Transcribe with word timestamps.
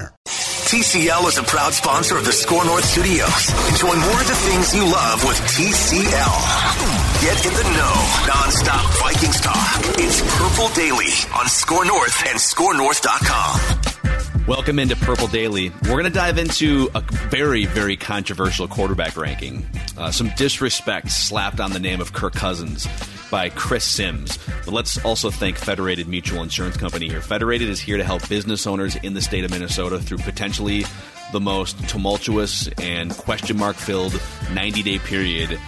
TCL 0.00 1.28
is 1.28 1.38
a 1.38 1.44
proud 1.44 1.72
sponsor 1.72 2.16
of 2.16 2.24
the 2.24 2.32
Score 2.32 2.64
North 2.64 2.84
Studios. 2.84 3.52
Enjoy 3.70 3.94
more 3.94 4.20
of 4.20 4.26
the 4.26 4.34
things 4.34 4.74
you 4.74 4.84
love 4.84 5.22
with 5.24 5.36
TCL. 5.36 7.22
Get 7.22 7.46
in 7.46 7.54
the 7.54 7.62
know, 7.62 7.94
nonstop 8.26 9.00
Vikings 9.00 9.40
talk. 9.40 9.80
It's 9.98 10.20
Purple 10.38 10.68
Daily 10.74 11.12
on 11.38 11.46
Score 11.48 11.84
North 11.84 12.26
and 12.26 12.36
ScoreNorth.com. 12.38 14.46
Welcome 14.46 14.78
into 14.78 14.94
Purple 14.96 15.26
Daily. 15.28 15.70
We're 15.84 15.90
going 15.90 16.04
to 16.04 16.10
dive 16.10 16.38
into 16.38 16.90
a 16.94 17.00
very, 17.00 17.66
very 17.66 17.96
controversial 17.96 18.66
quarterback 18.68 19.16
ranking. 19.16 19.66
Uh, 19.96 20.10
some 20.10 20.30
disrespect 20.36 21.10
slapped 21.10 21.60
on 21.60 21.72
the 21.72 21.80
name 21.80 22.00
of 22.00 22.12
Kirk 22.12 22.34
Cousins 22.34 22.86
by 23.34 23.48
Chris 23.48 23.82
Sims. 23.82 24.38
But 24.64 24.74
let's 24.74 25.04
also 25.04 25.28
thank 25.28 25.58
Federated 25.58 26.06
Mutual 26.06 26.40
Insurance 26.40 26.76
Company 26.76 27.08
here. 27.08 27.20
Federated 27.20 27.68
is 27.68 27.80
here 27.80 27.96
to 27.96 28.04
help 28.04 28.28
business 28.28 28.64
owners 28.64 28.94
in 28.94 29.14
the 29.14 29.20
state 29.20 29.42
of 29.42 29.50
Minnesota 29.50 29.98
through 29.98 30.18
potentially 30.18 30.84
the 31.32 31.40
most 31.40 31.76
tumultuous 31.88 32.68
and 32.80 33.10
question 33.10 33.58
mark 33.58 33.74
filled 33.74 34.16
90 34.52 34.84
day 34.84 34.98
period 35.00 35.58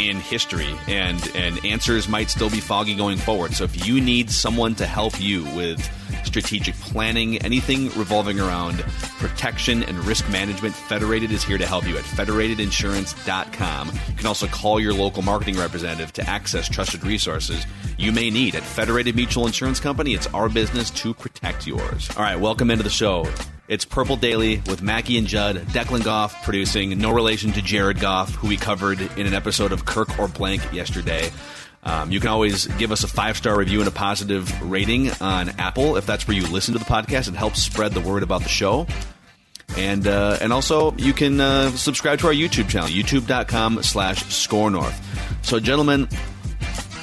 in 0.00 0.16
history 0.16 0.74
and 0.88 1.30
and 1.34 1.62
answers 1.62 2.08
might 2.08 2.30
still 2.30 2.48
be 2.48 2.58
foggy 2.58 2.94
going 2.94 3.18
forward 3.18 3.52
so 3.52 3.64
if 3.64 3.86
you 3.86 4.00
need 4.00 4.30
someone 4.30 4.74
to 4.74 4.86
help 4.86 5.20
you 5.20 5.44
with 5.56 5.78
strategic 6.24 6.74
planning 6.76 7.38
anything 7.38 7.86
revolving 7.98 8.38
around 8.38 8.80
protection 9.18 9.82
and 9.84 9.98
risk 10.04 10.28
management 10.30 10.74
federated 10.74 11.30
is 11.30 11.42
here 11.42 11.58
to 11.58 11.66
help 11.66 11.86
you 11.86 11.96
at 11.96 12.04
federatedinsurance.com 12.04 13.88
you 13.88 14.16
can 14.16 14.26
also 14.26 14.46
call 14.46 14.80
your 14.80 14.92
local 14.92 15.22
marketing 15.22 15.56
representative 15.56 16.12
to 16.12 16.28
access 16.28 16.68
trusted 16.68 17.04
resources 17.04 17.66
you 17.98 18.12
may 18.12 18.30
need 18.30 18.54
at 18.54 18.62
federated 18.62 19.14
mutual 19.14 19.46
insurance 19.46 19.78
company. 19.78 20.14
It's 20.14 20.26
our 20.28 20.48
business 20.48 20.90
to 20.90 21.12
protect 21.12 21.66
yours. 21.66 22.08
All 22.16 22.22
right 22.22 22.38
welcome 22.38 22.70
into 22.70 22.84
the 22.84 22.90
show. 22.90 23.26
It's 23.70 23.84
Purple 23.84 24.16
Daily 24.16 24.56
with 24.66 24.82
Mackey 24.82 25.16
and 25.16 25.28
Judd, 25.28 25.58
Declan 25.68 26.02
Goff 26.02 26.42
producing, 26.42 26.98
no 26.98 27.12
relation 27.12 27.52
to 27.52 27.62
Jared 27.62 28.00
Goff, 28.00 28.34
who 28.34 28.48
we 28.48 28.56
covered 28.56 29.00
in 29.16 29.28
an 29.28 29.32
episode 29.32 29.70
of 29.70 29.84
Kirk 29.84 30.18
or 30.18 30.26
Blank 30.26 30.72
yesterday. 30.72 31.30
Um, 31.82 32.10
you 32.12 32.20
can 32.20 32.28
always 32.28 32.66
give 32.66 32.92
us 32.92 33.04
a 33.04 33.08
five 33.08 33.36
star 33.36 33.58
review 33.58 33.78
and 33.78 33.88
a 33.88 33.92
positive 33.92 34.70
rating 34.70 35.10
on 35.20 35.50
Apple 35.58 35.96
if 35.96 36.06
that's 36.06 36.28
where 36.28 36.36
you 36.36 36.46
listen 36.46 36.74
to 36.74 36.78
the 36.78 36.84
podcast. 36.84 37.28
It 37.28 37.34
helps 37.34 37.62
spread 37.62 37.92
the 37.92 38.00
word 38.00 38.22
about 38.22 38.42
the 38.42 38.48
show. 38.48 38.86
And 39.76 40.06
uh, 40.06 40.38
and 40.40 40.52
also 40.52 40.92
you 40.96 41.12
can 41.12 41.40
uh, 41.40 41.70
subscribe 41.70 42.18
to 42.20 42.26
our 42.26 42.32
YouTube 42.32 42.68
channel, 42.68 42.88
youtube.com 42.88 43.82
slash 43.82 44.24
score 44.26 44.70
north. 44.70 45.38
So 45.42 45.60
gentlemen, 45.60 46.08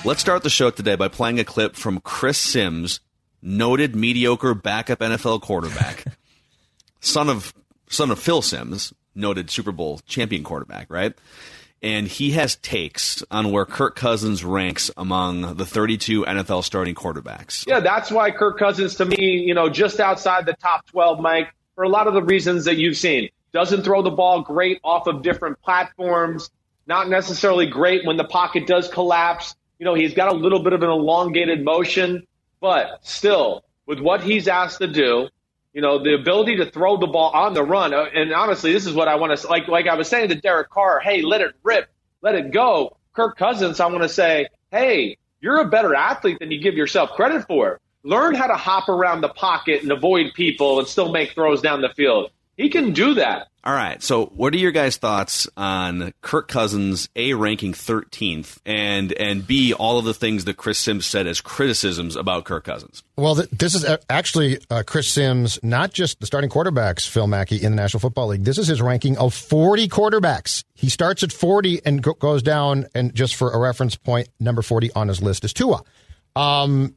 let's 0.05 0.21
start 0.21 0.43
the 0.43 0.49
show 0.49 0.69
today 0.69 0.95
by 0.95 1.07
playing 1.07 1.39
a 1.39 1.43
clip 1.43 1.75
from 1.75 1.99
Chris 2.01 2.37
Sims, 2.37 2.99
noted 3.41 3.95
mediocre 3.95 4.53
backup 4.53 4.99
NFL 4.99 5.41
quarterback 5.41 6.05
son 6.99 7.29
of 7.29 7.53
son 7.89 8.11
of 8.11 8.19
Phil 8.19 8.41
Sims, 8.41 8.93
noted 9.15 9.49
Super 9.49 9.71
Bowl 9.71 10.01
champion 10.05 10.43
quarterback, 10.43 10.91
right? 10.91 11.13
And 11.81 12.07
he 12.07 12.31
has 12.31 12.55
takes 12.55 13.23
on 13.29 13.51
where 13.51 13.65
Kirk 13.65 13.95
Cousins 13.95 14.43
ranks 14.43 14.89
among 14.97 15.57
the 15.57 15.65
32 15.65 16.25
NFL 16.25 16.63
starting 16.63 16.95
quarterbacks. 16.95 17.67
Yeah, 17.67 17.81
that's 17.81 18.09
why 18.09 18.31
Kirk 18.31 18.57
Cousins, 18.57 18.95
to 18.95 19.05
me, 19.05 19.43
you 19.45 19.53
know, 19.53 19.69
just 19.69 19.99
outside 19.99 20.45
the 20.47 20.53
top 20.53 20.87
12, 20.87 21.19
Mike, 21.19 21.53
for 21.75 21.83
a 21.83 21.89
lot 21.89 22.07
of 22.07 22.15
the 22.15 22.23
reasons 22.23 22.65
that 22.65 22.77
you've 22.77 22.97
seen. 22.97 23.29
Doesn't 23.53 23.83
throw 23.83 24.01
the 24.01 24.11
ball 24.11 24.41
great 24.41 24.79
off 24.83 25.07
of 25.07 25.21
different 25.21 25.61
platforms, 25.61 26.49
not 26.87 27.09
necessarily 27.09 27.67
great 27.67 28.05
when 28.05 28.17
the 28.17 28.23
pocket 28.23 28.65
does 28.65 28.87
collapse. 28.87 29.55
You 29.79 29.85
know, 29.85 29.93
he's 29.93 30.13
got 30.13 30.29
a 30.29 30.35
little 30.35 30.63
bit 30.63 30.73
of 30.73 30.81
an 30.81 30.89
elongated 30.89 31.63
motion, 31.63 32.25
but 32.59 33.05
still, 33.05 33.63
with 33.85 33.99
what 33.99 34.23
he's 34.23 34.47
asked 34.47 34.79
to 34.79 34.87
do, 34.87 35.29
you 35.73 35.81
know, 35.81 36.01
the 36.01 36.15
ability 36.15 36.57
to 36.57 36.65
throw 36.65 36.97
the 36.97 37.07
ball 37.07 37.31
on 37.31 37.53
the 37.53 37.63
run. 37.63 37.93
Uh, 37.93 38.05
and 38.13 38.33
honestly, 38.33 38.73
this 38.73 38.85
is 38.85 38.93
what 38.93 39.07
I 39.07 39.15
want 39.15 39.37
to 39.37 39.47
like. 39.47 39.67
Like 39.67 39.87
I 39.87 39.95
was 39.95 40.07
saying 40.07 40.29
to 40.29 40.35
Derek 40.35 40.69
Carr, 40.69 40.99
hey, 40.99 41.21
let 41.21 41.41
it 41.41 41.53
rip, 41.63 41.89
let 42.21 42.35
it 42.35 42.51
go. 42.51 42.97
Kirk 43.13 43.37
Cousins, 43.37 43.79
I 43.79 43.87
want 43.87 44.03
to 44.03 44.09
say, 44.09 44.47
hey, 44.71 45.17
you're 45.41 45.59
a 45.59 45.65
better 45.65 45.95
athlete 45.95 46.39
than 46.39 46.51
you 46.51 46.61
give 46.61 46.75
yourself 46.75 47.11
credit 47.11 47.45
for. 47.47 47.79
Learn 48.03 48.35
how 48.35 48.47
to 48.47 48.55
hop 48.55 48.89
around 48.89 49.21
the 49.21 49.29
pocket 49.29 49.81
and 49.81 49.91
avoid 49.91 50.33
people 50.33 50.79
and 50.79 50.87
still 50.87 51.11
make 51.11 51.31
throws 51.31 51.61
down 51.61 51.81
the 51.81 51.89
field. 51.89 52.31
He 52.55 52.69
can 52.69 52.93
do 52.93 53.15
that. 53.15 53.49
All 53.67 53.73
right. 53.73 54.01
So, 54.01 54.27
what 54.27 54.53
are 54.53 54.57
your 54.57 54.71
guys' 54.71 54.95
thoughts 54.95 55.45
on 55.57 56.13
Kirk 56.21 56.47
Cousins 56.47 57.09
a 57.17 57.33
ranking 57.33 57.73
13th 57.73 58.59
and 58.65 59.11
and 59.11 59.45
b 59.45 59.73
all 59.73 59.99
of 59.99 60.05
the 60.05 60.13
things 60.13 60.45
that 60.45 60.55
Chris 60.55 60.77
Sims 60.79 61.05
said 61.05 61.27
as 61.27 61.41
criticisms 61.41 62.15
about 62.15 62.45
Kirk 62.45 62.63
Cousins? 62.63 63.03
Well, 63.17 63.35
th- 63.35 63.49
this 63.49 63.75
is 63.75 63.85
actually 64.09 64.59
uh, 64.69 64.83
Chris 64.87 65.09
Sims, 65.09 65.59
not 65.63 65.91
just 65.91 66.21
the 66.21 66.25
starting 66.25 66.49
quarterbacks, 66.49 67.09
Phil 67.09 67.27
Mackey 67.27 67.61
in 67.61 67.73
the 67.73 67.75
National 67.75 67.99
Football 67.99 68.27
League. 68.27 68.45
This 68.45 68.57
is 68.57 68.67
his 68.67 68.81
ranking 68.81 69.17
of 69.17 69.33
40 69.33 69.89
quarterbacks. 69.89 70.63
He 70.73 70.87
starts 70.87 71.21
at 71.23 71.33
40 71.33 71.81
and 71.85 72.01
go- 72.01 72.13
goes 72.13 72.41
down. 72.41 72.85
And 72.95 73.13
just 73.13 73.35
for 73.35 73.51
a 73.51 73.59
reference 73.59 73.97
point, 73.97 74.29
number 74.39 74.61
40 74.61 74.93
on 74.93 75.09
his 75.09 75.21
list 75.21 75.43
is 75.43 75.51
Tua. 75.51 75.83
Um, 76.37 76.95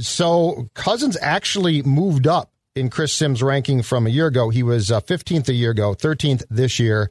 so 0.00 0.66
Cousins 0.74 1.16
actually 1.22 1.82
moved 1.84 2.26
up 2.26 2.50
in 2.78 2.90
Chris 2.90 3.12
Sims' 3.12 3.42
ranking 3.42 3.82
from 3.82 4.06
a 4.06 4.10
year 4.10 4.26
ago. 4.26 4.48
He 4.50 4.62
was 4.62 4.90
uh, 4.90 5.00
15th 5.00 5.48
a 5.48 5.54
year 5.54 5.72
ago, 5.72 5.94
13th 5.94 6.44
this 6.48 6.78
year. 6.78 7.10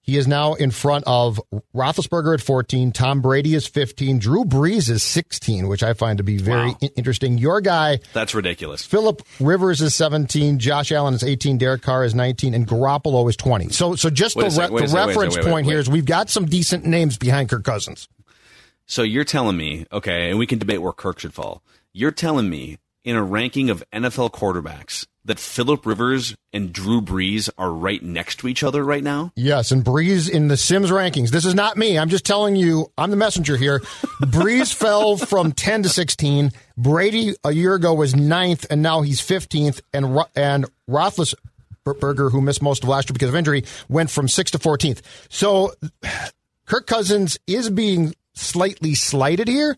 He 0.00 0.18
is 0.18 0.28
now 0.28 0.52
in 0.52 0.70
front 0.70 1.04
of 1.06 1.40
Roethlisberger 1.74 2.34
at 2.34 2.42
14. 2.42 2.92
Tom 2.92 3.22
Brady 3.22 3.54
is 3.54 3.66
15. 3.66 4.18
Drew 4.18 4.44
Brees 4.44 4.90
is 4.90 5.02
16, 5.02 5.66
which 5.66 5.82
I 5.82 5.94
find 5.94 6.18
to 6.18 6.22
be 6.22 6.36
very 6.36 6.72
wow. 6.72 6.88
interesting. 6.94 7.38
Your 7.38 7.62
guy. 7.62 8.00
That's 8.12 8.34
ridiculous. 8.34 8.84
Philip 8.84 9.22
Rivers 9.40 9.80
is 9.80 9.94
17. 9.94 10.58
Josh 10.58 10.92
Allen 10.92 11.14
is 11.14 11.24
18. 11.24 11.56
Derek 11.56 11.80
Carr 11.80 12.04
is 12.04 12.14
19. 12.14 12.52
And 12.52 12.68
Garoppolo 12.68 13.26
is 13.30 13.36
20. 13.36 13.70
So, 13.70 13.96
so 13.96 14.10
just 14.10 14.36
wait 14.36 14.52
the, 14.52 14.60
re- 14.60 14.86
the 14.86 14.94
reference 14.94 15.36
wait, 15.36 15.44
wait, 15.46 15.50
point 15.50 15.66
here 15.66 15.78
is 15.78 15.88
we've 15.88 16.04
got 16.04 16.28
some 16.28 16.44
decent 16.44 16.84
names 16.84 17.16
behind 17.16 17.48
Kirk 17.48 17.64
Cousins. 17.64 18.06
So 18.84 19.02
you're 19.02 19.24
telling 19.24 19.56
me, 19.56 19.86
okay, 19.90 20.28
and 20.28 20.38
we 20.38 20.46
can 20.46 20.58
debate 20.58 20.82
where 20.82 20.92
Kirk 20.92 21.20
should 21.20 21.32
fall. 21.32 21.62
You're 21.94 22.10
telling 22.10 22.50
me 22.50 22.76
in 23.04 23.16
a 23.16 23.22
ranking 23.22 23.70
of 23.70 23.84
NFL 23.92 24.32
quarterbacks 24.32 25.06
that 25.26 25.38
Philip 25.38 25.86
Rivers 25.86 26.34
and 26.52 26.72
Drew 26.72 27.00
Brees 27.00 27.48
are 27.56 27.70
right 27.70 28.02
next 28.02 28.36
to 28.40 28.48
each 28.48 28.62
other 28.62 28.84
right 28.84 29.02
now? 29.02 29.32
Yes, 29.36 29.70
and 29.70 29.84
Brees 29.84 30.28
in 30.28 30.48
the 30.48 30.56
Sims 30.56 30.90
rankings. 30.90 31.30
This 31.30 31.44
is 31.44 31.54
not 31.54 31.76
me. 31.76 31.98
I'm 31.98 32.08
just 32.08 32.26
telling 32.26 32.56
you, 32.56 32.90
I'm 32.98 33.10
the 33.10 33.16
messenger 33.16 33.56
here. 33.56 33.80
Brees 34.20 34.74
fell 34.74 35.16
from 35.16 35.52
10 35.52 35.84
to 35.84 35.88
16. 35.88 36.50
Brady 36.76 37.34
a 37.44 37.52
year 37.52 37.74
ago 37.74 37.94
was 37.94 38.14
ninth, 38.16 38.66
and 38.70 38.82
now 38.82 39.02
he's 39.02 39.20
15th. 39.20 39.80
And 39.92 40.18
and 40.34 40.66
Roethlisberger, 40.88 42.30
who 42.30 42.40
missed 42.40 42.62
most 42.62 42.82
of 42.82 42.88
last 42.88 43.08
year 43.08 43.14
because 43.14 43.28
of 43.28 43.36
injury, 43.36 43.64
went 43.88 44.10
from 44.10 44.26
6th 44.26 44.50
to 44.50 44.58
14th. 44.58 45.00
So 45.28 45.72
Kirk 46.66 46.86
Cousins 46.86 47.38
is 47.46 47.70
being 47.70 48.14
slightly 48.34 48.94
slighted 48.94 49.48
here. 49.48 49.76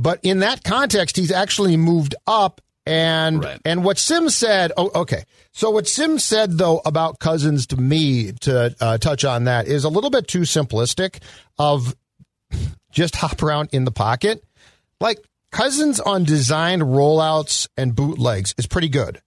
But 0.00 0.20
in 0.22 0.38
that 0.38 0.64
context, 0.64 1.16
he's 1.16 1.30
actually 1.30 1.76
moved 1.76 2.14
up. 2.26 2.62
And 2.86 3.44
right. 3.44 3.60
and 3.66 3.84
what 3.84 3.98
Sims 3.98 4.34
said, 4.34 4.72
oh, 4.76 4.90
okay. 4.94 5.24
So 5.52 5.70
what 5.70 5.86
Sims 5.86 6.24
said 6.24 6.56
though 6.56 6.80
about 6.86 7.18
Cousins 7.18 7.66
to 7.68 7.76
me 7.76 8.32
to 8.40 8.74
uh, 8.80 8.96
touch 8.96 9.24
on 9.24 9.44
that 9.44 9.68
is 9.68 9.84
a 9.84 9.90
little 9.90 10.08
bit 10.08 10.26
too 10.26 10.40
simplistic. 10.40 11.18
Of 11.58 11.94
just 12.90 13.16
hop 13.16 13.42
around 13.42 13.68
in 13.72 13.84
the 13.84 13.90
pocket, 13.90 14.42
like 14.98 15.18
Cousins 15.52 16.00
on 16.00 16.24
designed 16.24 16.82
rollouts 16.82 17.68
and 17.76 17.94
bootlegs 17.94 18.54
is 18.56 18.66
pretty 18.66 18.88
good. 18.88 19.20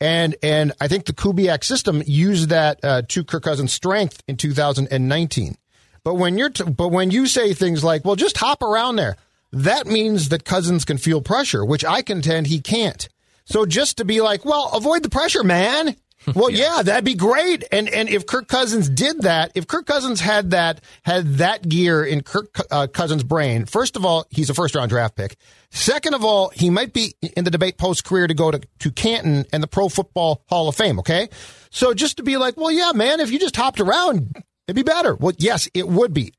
And 0.00 0.36
and 0.42 0.72
I 0.80 0.86
think 0.86 1.06
the 1.06 1.12
Kubiak 1.12 1.64
system 1.64 2.02
used 2.06 2.50
that 2.50 2.78
uh, 2.84 3.02
to 3.08 3.24
Kirk 3.24 3.42
Cousins' 3.42 3.72
strength 3.72 4.22
in 4.28 4.36
2019. 4.36 5.56
But 6.04 6.14
when 6.14 6.38
you're 6.38 6.50
t- 6.50 6.62
but 6.62 6.88
when 6.88 7.10
you 7.10 7.26
say 7.26 7.54
things 7.54 7.82
like, 7.82 8.04
"Well, 8.04 8.14
just 8.14 8.36
hop 8.36 8.62
around 8.62 8.94
there," 8.94 9.16
that 9.52 9.86
means 9.86 10.28
that 10.30 10.44
Cousins 10.44 10.84
can 10.84 10.98
feel 10.98 11.20
pressure, 11.20 11.64
which 11.64 11.84
I 11.84 12.02
contend 12.02 12.46
he 12.46 12.60
can't. 12.60 13.08
So 13.44 13.64
just 13.64 13.98
to 13.98 14.04
be 14.04 14.20
like, 14.20 14.44
"Well, 14.44 14.70
avoid 14.72 15.02
the 15.02 15.08
pressure, 15.10 15.44
man." 15.44 15.96
Well, 16.34 16.50
yeah. 16.50 16.76
yeah. 16.76 16.82
that'd 16.82 17.04
be 17.04 17.14
great. 17.14 17.64
And 17.70 17.88
and 17.88 18.08
if 18.08 18.26
Kirk 18.26 18.48
Cousins 18.48 18.88
did 18.88 19.22
that, 19.22 19.52
if 19.54 19.66
Kirk 19.66 19.86
Cousins 19.86 20.20
had 20.20 20.50
that 20.50 20.80
had 21.04 21.34
that 21.34 21.68
gear 21.68 22.04
in 22.04 22.22
Kirk 22.22 22.54
uh, 22.70 22.86
Cousins' 22.88 23.22
brain, 23.22 23.64
first 23.66 23.96
of 23.96 24.04
all, 24.04 24.26
he's 24.30 24.50
a 24.50 24.54
first 24.54 24.74
round 24.74 24.90
draft 24.90 25.16
pick. 25.16 25.36
Second 25.70 26.14
of 26.14 26.24
all, 26.24 26.50
he 26.50 26.70
might 26.70 26.92
be 26.92 27.14
in 27.36 27.44
the 27.44 27.50
debate 27.50 27.78
post 27.78 28.04
career 28.04 28.26
to 28.26 28.34
go 28.34 28.50
to, 28.50 28.60
to 28.80 28.90
Canton 28.90 29.44
and 29.52 29.62
the 29.62 29.68
Pro 29.68 29.88
Football 29.88 30.42
Hall 30.48 30.68
of 30.68 30.76
Fame. 30.76 30.98
Okay, 30.98 31.28
so 31.70 31.94
just 31.94 32.16
to 32.16 32.22
be 32.22 32.36
like, 32.36 32.56
well, 32.56 32.70
yeah, 32.70 32.92
man, 32.94 33.20
if 33.20 33.30
you 33.30 33.38
just 33.38 33.56
hopped 33.56 33.80
around, 33.80 34.34
it'd 34.66 34.76
be 34.76 34.82
better. 34.82 35.14
Well, 35.14 35.34
yes, 35.38 35.68
it 35.74 35.86
would 35.86 36.12
be. 36.12 36.32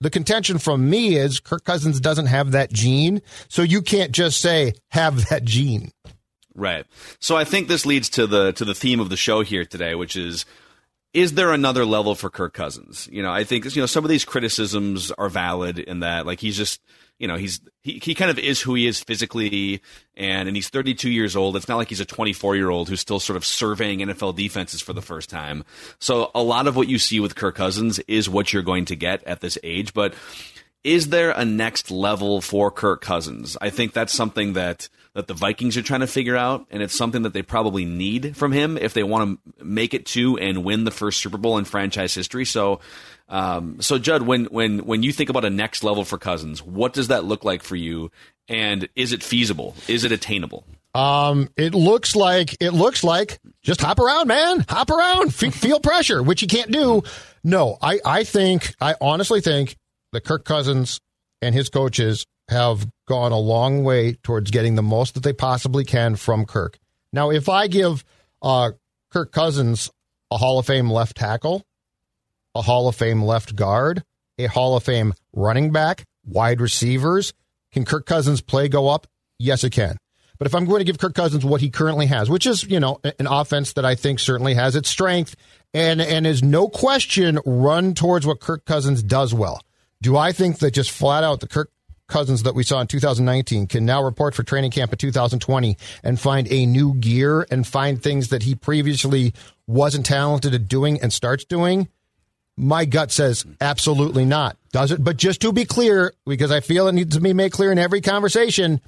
The 0.00 0.10
contention 0.10 0.58
from 0.58 0.88
me 0.88 1.16
is 1.16 1.40
Kirk 1.40 1.64
Cousins 1.64 2.00
doesn't 2.00 2.26
have 2.26 2.52
that 2.52 2.72
gene, 2.72 3.20
so 3.48 3.62
you 3.62 3.82
can't 3.82 4.12
just 4.12 4.40
say 4.40 4.74
have 4.90 5.28
that 5.28 5.44
gene. 5.44 5.90
Right. 6.54 6.86
So 7.18 7.36
I 7.36 7.44
think 7.44 7.68
this 7.68 7.86
leads 7.86 8.08
to 8.10 8.26
the 8.26 8.52
to 8.52 8.64
the 8.64 8.74
theme 8.74 9.00
of 9.00 9.10
the 9.10 9.16
show 9.16 9.42
here 9.42 9.64
today, 9.64 9.94
which 9.94 10.16
is 10.16 10.44
is 11.14 11.34
there 11.34 11.52
another 11.52 11.84
level 11.84 12.14
for 12.14 12.30
Kirk 12.30 12.52
Cousins? 12.54 13.08
You 13.10 13.22
know, 13.22 13.32
I 13.32 13.44
think 13.44 13.64
you 13.74 13.82
know 13.82 13.86
some 13.86 14.04
of 14.04 14.10
these 14.10 14.24
criticisms 14.24 15.10
are 15.12 15.28
valid 15.28 15.78
in 15.78 16.00
that 16.00 16.26
like 16.26 16.40
he's 16.40 16.56
just 16.56 16.80
you 17.18 17.26
know 17.26 17.36
he's 17.36 17.60
he, 17.82 18.00
he 18.02 18.14
kind 18.14 18.30
of 18.30 18.38
is 18.38 18.60
who 18.60 18.74
he 18.74 18.86
is 18.86 19.00
physically 19.00 19.82
and 20.16 20.48
and 20.48 20.56
he's 20.56 20.68
32 20.68 21.10
years 21.10 21.36
old. 21.36 21.56
It's 21.56 21.68
not 21.68 21.76
like 21.76 21.88
he's 21.88 22.00
a 22.00 22.04
24 22.04 22.56
year 22.56 22.70
old 22.70 22.88
who's 22.88 23.00
still 23.00 23.20
sort 23.20 23.36
of 23.36 23.44
surveying 23.44 24.00
NFL 24.00 24.36
defenses 24.36 24.80
for 24.80 24.92
the 24.92 25.02
first 25.02 25.28
time. 25.28 25.64
So 25.98 26.30
a 26.34 26.42
lot 26.42 26.66
of 26.66 26.76
what 26.76 26.88
you 26.88 26.98
see 26.98 27.20
with 27.20 27.34
Kirk 27.34 27.56
Cousins 27.56 27.98
is 28.00 28.28
what 28.28 28.52
you're 28.52 28.62
going 28.62 28.84
to 28.86 28.96
get 28.96 29.24
at 29.24 29.40
this 29.40 29.58
age, 29.62 29.94
but 29.94 30.14
is 30.84 31.08
there 31.08 31.30
a 31.30 31.44
next 31.44 31.90
level 31.90 32.40
for 32.40 32.70
Kirk 32.70 33.00
Cousins? 33.00 33.56
I 33.60 33.70
think 33.70 33.92
that's 33.92 34.12
something 34.12 34.54
that 34.54 34.88
that 35.14 35.26
the 35.26 35.34
Vikings 35.34 35.76
are 35.76 35.82
trying 35.82 36.00
to 36.00 36.06
figure 36.06 36.36
out, 36.36 36.66
and 36.70 36.82
it's 36.82 36.96
something 36.96 37.22
that 37.22 37.32
they 37.32 37.42
probably 37.42 37.84
need 37.84 38.36
from 38.36 38.52
him 38.52 38.76
if 38.76 38.94
they 38.94 39.02
want 39.02 39.40
to 39.58 39.64
make 39.64 39.92
it 39.92 40.06
to 40.06 40.38
and 40.38 40.62
win 40.64 40.84
the 40.84 40.92
first 40.92 41.20
Super 41.20 41.38
Bowl 41.38 41.58
in 41.58 41.64
franchise 41.64 42.14
history. 42.14 42.44
So, 42.44 42.78
um, 43.28 43.80
so 43.80 43.98
Judd, 43.98 44.22
when 44.22 44.44
when 44.46 44.86
when 44.86 45.02
you 45.02 45.12
think 45.12 45.28
about 45.28 45.44
a 45.44 45.50
next 45.50 45.82
level 45.82 46.04
for 46.04 46.18
Cousins, 46.18 46.62
what 46.62 46.92
does 46.92 47.08
that 47.08 47.24
look 47.24 47.44
like 47.44 47.62
for 47.62 47.76
you? 47.76 48.10
And 48.48 48.88
is 48.94 49.12
it 49.12 49.22
feasible? 49.22 49.74
Is 49.88 50.04
it 50.04 50.12
attainable? 50.12 50.64
Um, 50.94 51.48
it 51.56 51.74
looks 51.74 52.16
like 52.16 52.56
it 52.60 52.70
looks 52.70 53.04
like 53.04 53.40
just 53.62 53.80
hop 53.80 53.98
around, 53.98 54.28
man, 54.28 54.64
hop 54.68 54.90
around, 54.90 55.34
feel 55.34 55.80
pressure, 55.80 56.22
which 56.22 56.42
you 56.42 56.48
can't 56.48 56.70
do. 56.70 57.02
No, 57.44 57.76
I 57.82 58.00
I 58.04 58.24
think 58.24 58.74
I 58.80 58.94
honestly 59.00 59.40
think 59.40 59.76
that 60.12 60.24
Kirk 60.24 60.44
Cousins 60.44 61.00
and 61.42 61.54
his 61.54 61.68
coaches 61.68 62.26
have 62.48 62.86
gone 63.06 63.32
a 63.32 63.38
long 63.38 63.84
way 63.84 64.14
towards 64.14 64.50
getting 64.50 64.74
the 64.74 64.82
most 64.82 65.14
that 65.14 65.22
they 65.22 65.32
possibly 65.32 65.84
can 65.84 66.16
from 66.16 66.46
Kirk. 66.46 66.78
Now, 67.12 67.30
if 67.30 67.48
I 67.48 67.66
give 67.66 68.04
uh, 68.42 68.72
Kirk 69.10 69.32
Cousins 69.32 69.90
a 70.30 70.36
Hall 70.36 70.58
of 70.58 70.66
Fame 70.66 70.90
left 70.90 71.16
tackle, 71.16 71.62
a 72.54 72.62
Hall 72.62 72.88
of 72.88 72.96
Fame 72.96 73.22
left 73.22 73.54
guard, 73.54 74.02
a 74.38 74.46
Hall 74.46 74.76
of 74.76 74.82
Fame 74.82 75.14
running 75.32 75.72
back, 75.72 76.04
wide 76.24 76.60
receivers, 76.60 77.32
can 77.72 77.84
Kirk 77.84 78.06
Cousins' 78.06 78.40
play 78.40 78.68
go 78.68 78.88
up? 78.88 79.06
Yes, 79.38 79.64
it 79.64 79.70
can. 79.70 79.96
But 80.38 80.46
if 80.46 80.54
I'm 80.54 80.66
going 80.66 80.78
to 80.78 80.84
give 80.84 80.98
Kirk 80.98 81.14
Cousins 81.14 81.44
what 81.44 81.60
he 81.60 81.68
currently 81.68 82.06
has, 82.06 82.30
which 82.30 82.46
is, 82.46 82.62
you 82.64 82.78
know, 82.78 83.00
an 83.18 83.26
offense 83.26 83.72
that 83.74 83.84
I 83.84 83.96
think 83.96 84.20
certainly 84.20 84.54
has 84.54 84.76
its 84.76 84.88
strength 84.88 85.34
and 85.74 86.00
and 86.00 86.26
is 86.26 86.42
no 86.42 86.68
question 86.68 87.40
run 87.44 87.92
towards 87.94 88.24
what 88.24 88.40
Kirk 88.40 88.64
Cousins 88.64 89.02
does 89.02 89.34
well. 89.34 89.60
Do 90.00 90.16
I 90.16 90.32
think 90.32 90.58
that 90.58 90.72
just 90.72 90.90
flat 90.90 91.24
out 91.24 91.40
the 91.40 91.48
Kirk 91.48 91.70
Cousins 92.08 92.44
that 92.44 92.54
we 92.54 92.62
saw 92.62 92.80
in 92.80 92.86
2019 92.86 93.66
can 93.66 93.84
now 93.84 94.02
report 94.02 94.34
for 94.34 94.42
training 94.42 94.70
camp 94.70 94.92
in 94.92 94.98
2020 94.98 95.76
and 96.02 96.18
find 96.18 96.50
a 96.50 96.64
new 96.66 96.94
gear 96.94 97.46
and 97.50 97.66
find 97.66 98.02
things 98.02 98.28
that 98.28 98.44
he 98.44 98.54
previously 98.54 99.34
wasn't 99.66 100.06
talented 100.06 100.54
at 100.54 100.68
doing 100.68 101.00
and 101.00 101.12
starts 101.12 101.44
doing? 101.44 101.88
My 102.56 102.86
gut 102.86 103.12
says 103.12 103.44
absolutely 103.60 104.24
not. 104.24 104.56
Does 104.72 104.90
it? 104.90 105.04
But 105.04 105.16
just 105.16 105.40
to 105.42 105.52
be 105.52 105.64
clear, 105.64 106.14
because 106.26 106.50
I 106.50 106.60
feel 106.60 106.88
it 106.88 106.92
needs 106.92 107.14
to 107.14 107.20
be 107.20 107.32
made 107.32 107.52
clear 107.52 107.70
in 107.70 107.78
every 107.78 108.00
conversation, 108.00 108.80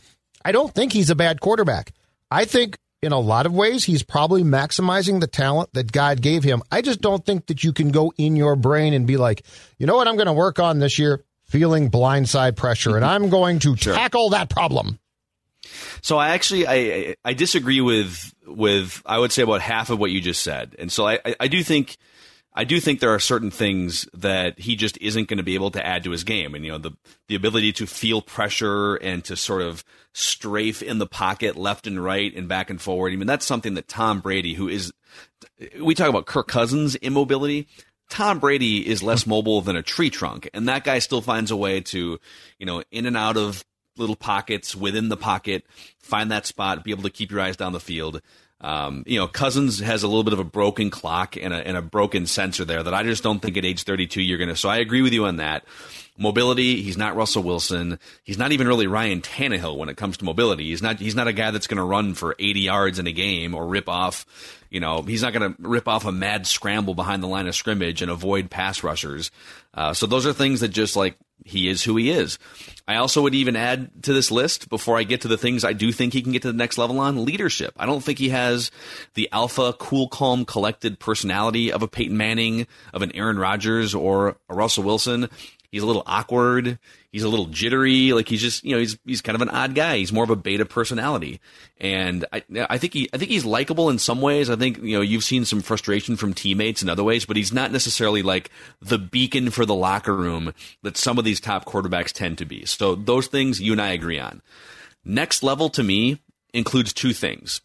I 0.44 0.52
don't 0.52 0.74
think 0.74 0.92
he's 0.92 1.10
a 1.10 1.14
bad 1.14 1.40
quarterback. 1.40 1.92
I 2.30 2.46
think 2.46 2.78
in 3.02 3.12
a 3.12 3.18
lot 3.18 3.46
of 3.46 3.52
ways, 3.52 3.84
he's 3.84 4.02
probably 4.02 4.42
maximizing 4.42 5.20
the 5.20 5.26
talent 5.26 5.72
that 5.72 5.90
God 5.90 6.20
gave 6.20 6.44
him. 6.44 6.62
I 6.70 6.82
just 6.82 7.00
don't 7.00 7.24
think 7.24 7.46
that 7.46 7.64
you 7.64 7.72
can 7.72 7.90
go 7.90 8.12
in 8.18 8.36
your 8.36 8.56
brain 8.56 8.92
and 8.92 9.06
be 9.06 9.16
like, 9.16 9.44
you 9.78 9.86
know 9.86 9.96
what, 9.96 10.06
I'm 10.06 10.16
going 10.16 10.26
to 10.26 10.32
work 10.32 10.58
on 10.58 10.78
this 10.78 10.98
year? 10.98 11.24
Feeling 11.44 11.90
blindside 11.90 12.56
pressure, 12.56 12.96
and 12.96 13.04
I'm 13.04 13.28
going 13.28 13.58
to 13.60 13.76
sure. 13.76 13.94
tackle 13.94 14.30
that 14.30 14.50
problem. 14.50 15.00
So 16.00 16.16
I 16.16 16.30
actually 16.30 16.66
I 16.66 17.16
I 17.24 17.32
disagree 17.32 17.80
with 17.80 18.32
with 18.46 19.02
I 19.04 19.18
would 19.18 19.32
say 19.32 19.42
about 19.42 19.60
half 19.60 19.90
of 19.90 19.98
what 19.98 20.12
you 20.12 20.20
just 20.20 20.42
said, 20.42 20.76
and 20.78 20.92
so 20.92 21.08
I 21.08 21.18
I 21.40 21.48
do 21.48 21.64
think 21.64 21.96
I 22.60 22.64
do 22.64 22.78
think 22.78 23.00
there 23.00 23.14
are 23.14 23.18
certain 23.18 23.50
things 23.50 24.06
that 24.12 24.58
he 24.58 24.76
just 24.76 24.98
isn't 24.98 25.28
going 25.28 25.38
to 25.38 25.42
be 25.42 25.54
able 25.54 25.70
to 25.70 25.86
add 25.86 26.04
to 26.04 26.10
his 26.10 26.24
game, 26.24 26.54
and 26.54 26.62
you 26.62 26.70
know 26.70 26.76
the 26.76 26.90
the 27.26 27.34
ability 27.34 27.72
to 27.72 27.86
feel 27.86 28.20
pressure 28.20 28.96
and 28.96 29.24
to 29.24 29.34
sort 29.34 29.62
of 29.62 29.82
strafe 30.12 30.82
in 30.82 30.98
the 30.98 31.06
pocket 31.06 31.56
left 31.56 31.86
and 31.86 32.04
right 32.04 32.36
and 32.36 32.48
back 32.48 32.68
and 32.68 32.78
forward. 32.78 33.14
I 33.14 33.16
mean 33.16 33.26
that's 33.26 33.46
something 33.46 33.72
that 33.74 33.88
Tom 33.88 34.20
Brady, 34.20 34.52
who 34.52 34.68
is 34.68 34.92
we 35.80 35.94
talk 35.94 36.10
about 36.10 36.26
Kirk 36.26 36.48
Cousins' 36.48 36.96
immobility. 36.96 37.66
Tom 38.10 38.38
Brady 38.38 38.86
is 38.86 39.02
less 39.02 39.26
mobile 39.26 39.62
than 39.62 39.76
a 39.76 39.82
tree 39.82 40.10
trunk, 40.10 40.50
and 40.52 40.68
that 40.68 40.84
guy 40.84 40.98
still 40.98 41.22
finds 41.22 41.50
a 41.50 41.56
way 41.56 41.80
to, 41.80 42.20
you 42.58 42.66
know, 42.66 42.82
in 42.90 43.06
and 43.06 43.16
out 43.16 43.38
of 43.38 43.64
little 43.96 44.16
pockets 44.16 44.76
within 44.76 45.08
the 45.08 45.16
pocket, 45.16 45.64
find 45.98 46.30
that 46.30 46.44
spot, 46.44 46.84
be 46.84 46.90
able 46.90 47.04
to 47.04 47.10
keep 47.10 47.30
your 47.30 47.40
eyes 47.40 47.56
down 47.56 47.72
the 47.72 47.80
field. 47.80 48.20
Um, 48.60 49.04
you 49.06 49.18
know, 49.18 49.26
Cousins 49.26 49.80
has 49.80 50.02
a 50.02 50.08
little 50.08 50.24
bit 50.24 50.34
of 50.34 50.38
a 50.38 50.44
broken 50.44 50.90
clock 50.90 51.36
and 51.36 51.54
a, 51.54 51.66
and 51.66 51.76
a 51.76 51.82
broken 51.82 52.26
sensor 52.26 52.64
there 52.64 52.82
that 52.82 52.92
I 52.92 53.02
just 53.02 53.22
don't 53.22 53.40
think 53.40 53.56
at 53.56 53.64
age 53.64 53.84
32 53.84 54.20
you're 54.20 54.38
going 54.38 54.50
to. 54.50 54.56
So 54.56 54.68
I 54.68 54.78
agree 54.78 55.02
with 55.02 55.12
you 55.12 55.24
on 55.24 55.36
that. 55.36 55.64
Mobility, 56.18 56.82
he's 56.82 56.98
not 56.98 57.16
Russell 57.16 57.42
Wilson. 57.42 57.98
He's 58.22 58.36
not 58.36 58.52
even 58.52 58.68
really 58.68 58.86
Ryan 58.86 59.22
Tannehill 59.22 59.78
when 59.78 59.88
it 59.88 59.96
comes 59.96 60.18
to 60.18 60.26
mobility. 60.26 60.64
He's 60.64 60.82
not, 60.82 60.98
he's 60.98 61.14
not 61.14 61.28
a 61.28 61.32
guy 61.32 61.50
that's 61.50 61.66
going 61.66 61.78
to 61.78 61.84
run 61.84 62.12
for 62.12 62.36
80 62.38 62.60
yards 62.60 62.98
in 62.98 63.06
a 63.06 63.12
game 63.12 63.54
or 63.54 63.66
rip 63.66 63.88
off, 63.88 64.26
you 64.68 64.80
know, 64.80 65.00
he's 65.00 65.22
not 65.22 65.32
going 65.32 65.54
to 65.54 65.62
rip 65.66 65.88
off 65.88 66.04
a 66.04 66.12
mad 66.12 66.46
scramble 66.46 66.94
behind 66.94 67.22
the 67.22 67.26
line 67.26 67.46
of 67.46 67.54
scrimmage 67.54 68.02
and 68.02 68.10
avoid 68.10 68.50
pass 68.50 68.82
rushers. 68.82 69.30
Uh, 69.72 69.94
so 69.94 70.06
those 70.06 70.26
are 70.26 70.34
things 70.34 70.60
that 70.60 70.68
just 70.68 70.94
like 70.94 71.16
he 71.44 71.68
is 71.68 71.84
who 71.84 71.96
he 71.96 72.10
is. 72.10 72.38
I 72.86 72.96
also 72.96 73.22
would 73.22 73.34
even 73.34 73.56
add 73.56 74.02
to 74.02 74.12
this 74.12 74.30
list 74.30 74.68
before 74.68 74.98
I 74.98 75.04
get 75.04 75.20
to 75.22 75.28
the 75.28 75.38
things 75.38 75.64
I 75.64 75.72
do 75.72 75.92
think 75.92 76.12
he 76.12 76.22
can 76.22 76.32
get 76.32 76.42
to 76.42 76.50
the 76.52 76.58
next 76.58 76.78
level 76.78 76.98
on 76.98 77.24
leadership. 77.24 77.72
I 77.78 77.86
don't 77.86 78.02
think 78.02 78.18
he 78.18 78.30
has 78.30 78.70
the 79.14 79.28
alpha, 79.32 79.74
cool, 79.78 80.08
calm, 80.08 80.44
collected 80.44 80.98
personality 80.98 81.72
of 81.72 81.82
a 81.82 81.88
Peyton 81.88 82.16
Manning, 82.16 82.66
of 82.92 83.02
an 83.02 83.12
Aaron 83.14 83.38
Rodgers, 83.38 83.94
or 83.94 84.36
a 84.48 84.54
Russell 84.54 84.84
Wilson. 84.84 85.28
He's 85.70 85.82
a 85.84 85.86
little 85.86 86.02
awkward. 86.04 86.78
He's 87.12 87.22
a 87.22 87.28
little 87.28 87.46
jittery. 87.46 88.12
Like 88.12 88.28
he's 88.28 88.40
just, 88.40 88.64
you 88.64 88.72
know, 88.72 88.80
he's 88.80 88.98
he's 89.04 89.22
kind 89.22 89.36
of 89.36 89.42
an 89.42 89.48
odd 89.48 89.74
guy. 89.74 89.98
He's 89.98 90.12
more 90.12 90.24
of 90.24 90.30
a 90.30 90.36
beta 90.36 90.64
personality, 90.64 91.40
and 91.78 92.24
I 92.32 92.42
I 92.68 92.78
think 92.78 92.92
he 92.92 93.08
I 93.12 93.18
think 93.18 93.30
he's 93.30 93.44
likable 93.44 93.88
in 93.88 93.98
some 93.98 94.20
ways. 94.20 94.50
I 94.50 94.56
think 94.56 94.78
you 94.78 94.96
know 94.96 95.00
you've 95.00 95.24
seen 95.24 95.44
some 95.44 95.60
frustration 95.60 96.16
from 96.16 96.34
teammates 96.34 96.82
in 96.82 96.88
other 96.88 97.04
ways, 97.04 97.24
but 97.24 97.36
he's 97.36 97.52
not 97.52 97.70
necessarily 97.70 98.22
like 98.22 98.50
the 98.80 98.98
beacon 98.98 99.50
for 99.50 99.64
the 99.64 99.74
locker 99.74 100.14
room 100.14 100.52
that 100.82 100.96
some 100.96 101.18
of 101.18 101.24
these 101.24 101.40
top 101.40 101.64
quarterbacks 101.66 102.12
tend 102.12 102.38
to 102.38 102.44
be. 102.44 102.64
So 102.64 102.96
those 102.96 103.28
things 103.28 103.60
you 103.60 103.72
and 103.72 103.80
I 103.80 103.90
agree 103.90 104.18
on. 104.18 104.42
Next 105.04 105.42
level 105.42 105.70
to 105.70 105.82
me 105.82 106.20
includes 106.52 106.92
two 106.92 107.12
things. 107.12 107.60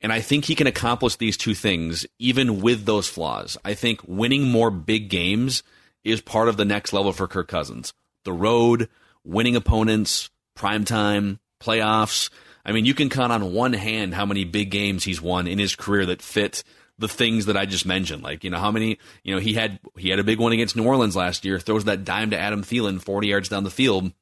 And 0.00 0.12
I 0.12 0.20
think 0.20 0.44
he 0.44 0.54
can 0.54 0.66
accomplish 0.66 1.16
these 1.16 1.36
two 1.36 1.54
things 1.54 2.04
even 2.18 2.60
with 2.60 2.84
those 2.84 3.08
flaws. 3.08 3.56
I 3.64 3.74
think 3.74 4.00
winning 4.06 4.42
more 4.42 4.70
big 4.70 5.08
games 5.08 5.62
is 6.04 6.20
part 6.20 6.48
of 6.48 6.56
the 6.56 6.64
next 6.64 6.92
level 6.92 7.12
for 7.12 7.26
Kirk 7.26 7.48
Cousins. 7.48 7.92
The 8.24 8.32
road, 8.32 8.88
winning 9.24 9.56
opponents, 9.56 10.30
prime 10.54 10.84
time, 10.84 11.40
playoffs. 11.60 12.30
I 12.64 12.72
mean, 12.72 12.84
you 12.84 12.94
can 12.94 13.10
count 13.10 13.32
on 13.32 13.52
one 13.52 13.72
hand 13.72 14.14
how 14.14 14.26
many 14.26 14.44
big 14.44 14.70
games 14.70 15.04
he's 15.04 15.20
won 15.20 15.46
in 15.46 15.58
his 15.58 15.74
career 15.74 16.06
that 16.06 16.22
fit 16.22 16.62
the 16.98 17.08
things 17.08 17.46
that 17.46 17.56
I 17.56 17.66
just 17.66 17.86
mentioned. 17.86 18.22
Like, 18.22 18.44
you 18.44 18.50
know, 18.50 18.58
how 18.58 18.70
many, 18.70 18.98
you 19.22 19.34
know, 19.34 19.40
he 19.40 19.54
had 19.54 19.80
he 19.96 20.10
had 20.10 20.18
a 20.18 20.24
big 20.24 20.38
one 20.38 20.52
against 20.52 20.76
New 20.76 20.86
Orleans 20.86 21.16
last 21.16 21.44
year, 21.44 21.58
throws 21.58 21.84
that 21.84 22.04
dime 22.04 22.30
to 22.30 22.38
Adam 22.38 22.62
Thielen 22.62 23.02
40 23.02 23.28
yards 23.28 23.48
down 23.48 23.64
the 23.64 23.70
field. 23.70 24.12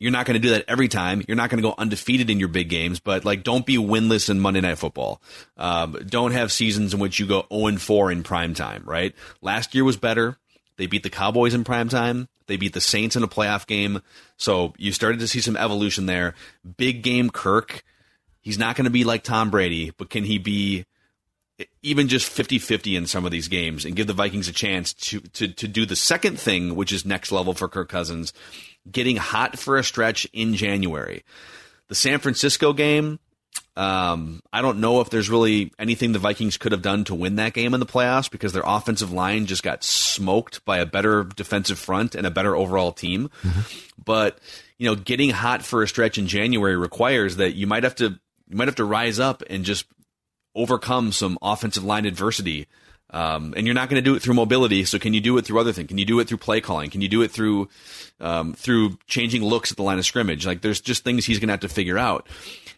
You're 0.00 0.10
not 0.10 0.26
going 0.26 0.34
to 0.34 0.40
do 0.40 0.50
that 0.50 0.64
every 0.68 0.88
time. 0.88 1.22
You're 1.26 1.36
not 1.36 1.50
going 1.50 1.62
to 1.62 1.68
go 1.68 1.74
undefeated 1.78 2.28
in 2.28 2.40
your 2.40 2.48
big 2.48 2.68
games, 2.68 2.98
but 2.98 3.24
like, 3.24 3.44
don't 3.44 3.64
be 3.64 3.76
winless 3.76 4.28
in 4.28 4.40
Monday 4.40 4.60
Night 4.60 4.76
Football. 4.76 5.22
Um, 5.56 5.96
don't 6.06 6.32
have 6.32 6.50
seasons 6.50 6.92
in 6.92 7.00
which 7.00 7.20
you 7.20 7.26
go 7.26 7.46
0 7.52 7.76
4 7.76 8.10
in 8.10 8.22
prime 8.24 8.54
time, 8.54 8.82
right? 8.84 9.14
Last 9.40 9.74
year 9.74 9.84
was 9.84 9.96
better. 9.96 10.36
They 10.76 10.86
beat 10.86 11.02
the 11.02 11.10
Cowboys 11.10 11.54
in 11.54 11.64
prime 11.64 11.88
time. 11.88 12.28
They 12.46 12.56
beat 12.56 12.74
the 12.74 12.80
Saints 12.80 13.16
in 13.16 13.22
a 13.22 13.28
playoff 13.28 13.66
game. 13.66 14.02
So 14.36 14.74
you 14.76 14.92
started 14.92 15.20
to 15.20 15.28
see 15.28 15.40
some 15.40 15.56
evolution 15.56 16.06
there. 16.06 16.34
Big 16.76 17.02
game 17.02 17.30
Kirk. 17.30 17.84
He's 18.40 18.58
not 18.58 18.76
going 18.76 18.84
to 18.84 18.90
be 18.90 19.04
like 19.04 19.22
Tom 19.22 19.50
Brady, 19.50 19.92
but 19.96 20.10
can 20.10 20.24
he 20.24 20.38
be 20.38 20.84
even 21.82 22.08
just 22.08 22.30
50-50 22.30 22.96
in 22.96 23.06
some 23.06 23.24
of 23.24 23.30
these 23.30 23.48
games 23.48 23.84
and 23.84 23.94
give 23.94 24.06
the 24.06 24.12
Vikings 24.12 24.48
a 24.48 24.52
chance 24.52 24.92
to, 24.92 25.20
to, 25.20 25.48
to 25.48 25.68
do 25.68 25.86
the 25.86 25.96
second 25.96 26.38
thing, 26.38 26.74
which 26.74 26.92
is 26.92 27.04
next 27.06 27.30
level 27.30 27.54
for 27.54 27.68
Kirk 27.68 27.88
Cousins, 27.88 28.32
getting 28.90 29.16
hot 29.16 29.58
for 29.58 29.78
a 29.78 29.84
stretch 29.84 30.26
in 30.32 30.54
January. 30.54 31.22
The 31.88 31.94
San 31.94 32.18
Francisco 32.18 32.72
game, 32.72 33.20
um, 33.76 34.40
I 34.52 34.62
don't 34.62 34.78
know 34.78 35.00
if 35.00 35.10
there's 35.10 35.28
really 35.28 35.72
anything 35.78 36.12
the 36.12 36.20
Vikings 36.20 36.56
could 36.56 36.72
have 36.72 36.82
done 36.82 37.04
to 37.04 37.14
win 37.14 37.36
that 37.36 37.54
game 37.54 37.74
in 37.74 37.80
the 37.80 37.86
playoffs 37.86 38.30
because 38.30 38.52
their 38.52 38.62
offensive 38.64 39.12
line 39.12 39.46
just 39.46 39.64
got 39.64 39.82
smoked 39.82 40.64
by 40.64 40.78
a 40.78 40.86
better 40.86 41.24
defensive 41.24 41.78
front 41.78 42.14
and 42.14 42.26
a 42.26 42.30
better 42.30 42.54
overall 42.54 42.92
team. 42.92 43.30
Mm-hmm. 43.42 43.60
But, 44.04 44.38
you 44.78 44.88
know, 44.88 44.94
getting 44.94 45.30
hot 45.30 45.64
for 45.64 45.82
a 45.82 45.88
stretch 45.88 46.18
in 46.18 46.28
January 46.28 46.76
requires 46.76 47.36
that 47.36 47.54
you 47.54 47.66
might 47.66 47.82
have 47.82 47.96
to 47.96 48.18
you 48.48 48.56
might 48.56 48.68
have 48.68 48.76
to 48.76 48.84
rise 48.84 49.18
up 49.18 49.42
and 49.48 49.64
just 49.64 49.86
overcome 50.54 51.10
some 51.10 51.36
offensive 51.42 51.82
line 51.82 52.06
adversity. 52.06 52.68
Um, 53.10 53.54
and 53.56 53.66
you're 53.66 53.74
not 53.74 53.88
going 53.88 54.02
to 54.02 54.08
do 54.08 54.16
it 54.16 54.22
through 54.22 54.34
mobility. 54.34 54.84
So 54.84 54.98
can 54.98 55.14
you 55.14 55.20
do 55.20 55.36
it 55.38 55.44
through 55.44 55.60
other 55.60 55.72
things? 55.72 55.88
Can 55.88 55.98
you 55.98 56.04
do 56.04 56.18
it 56.20 56.28
through 56.28 56.38
play 56.38 56.60
calling? 56.60 56.90
Can 56.90 57.00
you 57.00 57.08
do 57.08 57.22
it 57.22 57.30
through 57.30 57.68
um, 58.20 58.54
through 58.54 58.98
changing 59.06 59.42
looks 59.42 59.70
at 59.70 59.76
the 59.76 59.82
line 59.82 59.98
of 59.98 60.06
scrimmage? 60.06 60.46
Like 60.46 60.62
there's 60.62 60.80
just 60.80 61.04
things 61.04 61.24
he's 61.24 61.38
going 61.38 61.48
to 61.48 61.52
have 61.52 61.60
to 61.60 61.68
figure 61.68 61.98
out. 61.98 62.28